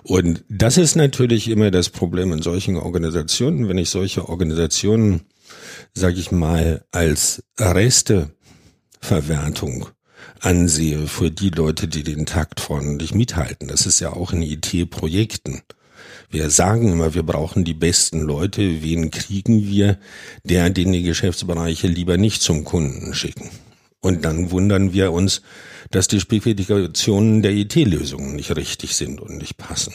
Und 0.04 0.44
das 0.50 0.78
ist 0.78 0.96
natürlich 0.96 1.48
immer 1.48 1.72
das 1.72 1.90
Problem 1.90 2.32
in 2.32 2.42
solchen 2.42 2.76
Organisationen, 2.76 3.68
wenn 3.68 3.78
ich 3.78 3.90
solche 3.90 4.28
Organisationen, 4.30 5.22
sage 5.94 6.20
ich 6.20 6.32
mal, 6.32 6.84
als 6.92 7.44
Resteverwertung 9.08 9.88
ansehe 10.42 11.08
für 11.08 11.32
die 11.32 11.50
Leute, 11.50 11.88
die 11.88 12.04
den 12.04 12.26
Takt 12.26 12.60
vorne 12.60 12.96
nicht 12.96 13.16
mithalten. 13.16 13.68
Das 13.68 13.86
ist 13.86 14.00
ja 14.00 14.12
auch 14.12 14.34
in 14.34 14.42
IT-Projekten. 14.42 15.62
Wir 16.30 16.50
sagen 16.50 16.92
immer, 16.92 17.14
wir 17.14 17.24
brauchen 17.24 17.64
die 17.64 17.74
besten 17.74 18.22
Leute. 18.22 18.84
Wen 18.84 19.10
kriegen 19.10 19.66
wir? 19.66 19.98
Der, 20.44 20.70
den 20.70 20.92
die 20.92 21.04
Geschäftsbereiche 21.04 21.88
lieber 21.88 22.18
nicht 22.18 22.42
zum 22.42 22.66
Kunden 22.66 23.14
schicken. 23.14 23.50
Und 24.02 24.26
dann 24.26 24.52
wundern 24.52 24.92
wir 24.94 25.14
uns, 25.14 25.42
dass 25.90 26.08
die 26.08 26.20
Spezifikationen 26.20 27.42
der 27.42 27.54
IT-Lösungen 27.54 28.36
nicht 28.36 28.56
richtig 28.56 28.96
sind 28.96 29.22
und 29.22 29.38
nicht 29.38 29.58
passen. 29.58 29.94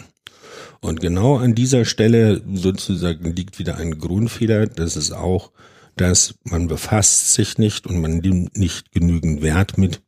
Und 0.80 1.00
genau 1.00 1.36
an 1.36 1.54
dieser 1.54 1.84
Stelle 1.84 2.40
sozusagen 2.54 3.36
liegt 3.36 3.58
wieder 3.58 3.76
ein 3.76 3.98
Grundfehler. 3.98 4.66
Das 4.66 4.96
ist 4.96 5.12
auch, 5.12 5.52
dass 5.96 6.34
man 6.44 6.68
befasst 6.68 7.34
sich 7.34 7.58
nicht 7.58 7.86
und 7.86 8.00
man 8.00 8.18
nimmt 8.18 8.56
nicht 8.56 8.92
genügend 8.92 9.42
Wert 9.42 9.78
mit, 9.78 10.02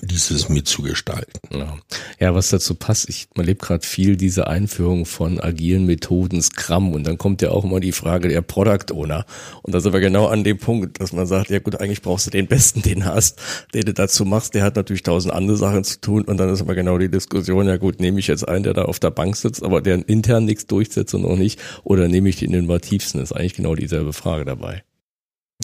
dieses 0.00 0.48
mitzugestalten. 0.48 1.40
Ja. 1.52 1.78
ja, 2.18 2.34
was 2.34 2.48
dazu 2.48 2.74
passt, 2.74 3.08
ich 3.08 3.28
man 3.36 3.44
lebt 3.44 3.62
gerade 3.62 3.86
viel 3.86 4.16
diese 4.16 4.46
Einführung 4.46 5.04
von 5.04 5.38
agilen 5.38 5.84
Methoden, 5.86 6.40
Scrum 6.40 6.92
und 6.92 7.06
dann 7.06 7.18
kommt 7.18 7.42
ja 7.42 7.50
auch 7.50 7.64
immer 7.64 7.80
die 7.80 7.92
Frage 7.92 8.28
der 8.28 8.40
Product 8.40 8.92
Owner 8.92 9.26
und 9.62 9.74
da 9.74 9.80
sind 9.80 9.92
wir 9.92 10.00
genau 10.00 10.26
an 10.26 10.44
dem 10.44 10.58
Punkt, 10.58 11.00
dass 11.00 11.12
man 11.12 11.26
sagt, 11.26 11.50
ja 11.50 11.58
gut, 11.58 11.80
eigentlich 11.80 12.02
brauchst 12.02 12.26
du 12.26 12.30
den 12.30 12.46
Besten, 12.46 12.82
den 12.82 13.04
hast, 13.04 13.40
den 13.74 13.82
du 13.82 13.92
dazu 13.92 14.24
machst, 14.24 14.54
der 14.54 14.64
hat 14.64 14.76
natürlich 14.76 15.02
tausend 15.02 15.34
andere 15.34 15.56
Sachen 15.56 15.84
zu 15.84 16.00
tun 16.00 16.22
und 16.22 16.38
dann 16.38 16.48
ist 16.48 16.62
aber 16.62 16.74
genau 16.74 16.96
die 16.98 17.10
Diskussion, 17.10 17.66
ja 17.66 17.76
gut, 17.76 18.00
nehme 18.00 18.18
ich 18.18 18.28
jetzt 18.28 18.48
einen, 18.48 18.64
der 18.64 18.74
da 18.74 18.84
auf 18.84 18.98
der 18.98 19.10
Bank 19.10 19.36
sitzt, 19.36 19.62
aber 19.62 19.82
der 19.82 20.08
intern 20.08 20.46
nichts 20.46 20.66
durchsetzt 20.66 21.14
und 21.14 21.26
auch 21.26 21.36
nicht 21.36 21.60
oder 21.84 22.08
nehme 22.08 22.28
ich 22.28 22.36
den 22.36 22.54
innovativsten, 22.54 23.20
ist 23.20 23.32
eigentlich 23.32 23.54
genau 23.54 23.74
dieselbe 23.74 24.12
Frage 24.12 24.44
dabei. 24.44 24.82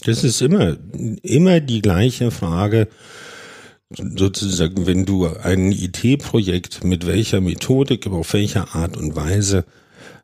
Das 0.03 0.23
ist 0.23 0.41
immer, 0.41 0.77
immer 1.23 1.59
die 1.59 1.81
gleiche 1.81 2.31
Frage, 2.31 2.87
sozusagen, 3.89 4.85
wenn 4.85 5.05
du 5.05 5.27
ein 5.27 5.71
IT-Projekt 5.71 6.83
mit 6.83 7.07
welcher 7.07 7.41
Methodik, 7.41 8.07
auf 8.07 8.33
welcher 8.33 8.75
Art 8.75 8.97
und 8.97 9.15
Weise 9.15 9.65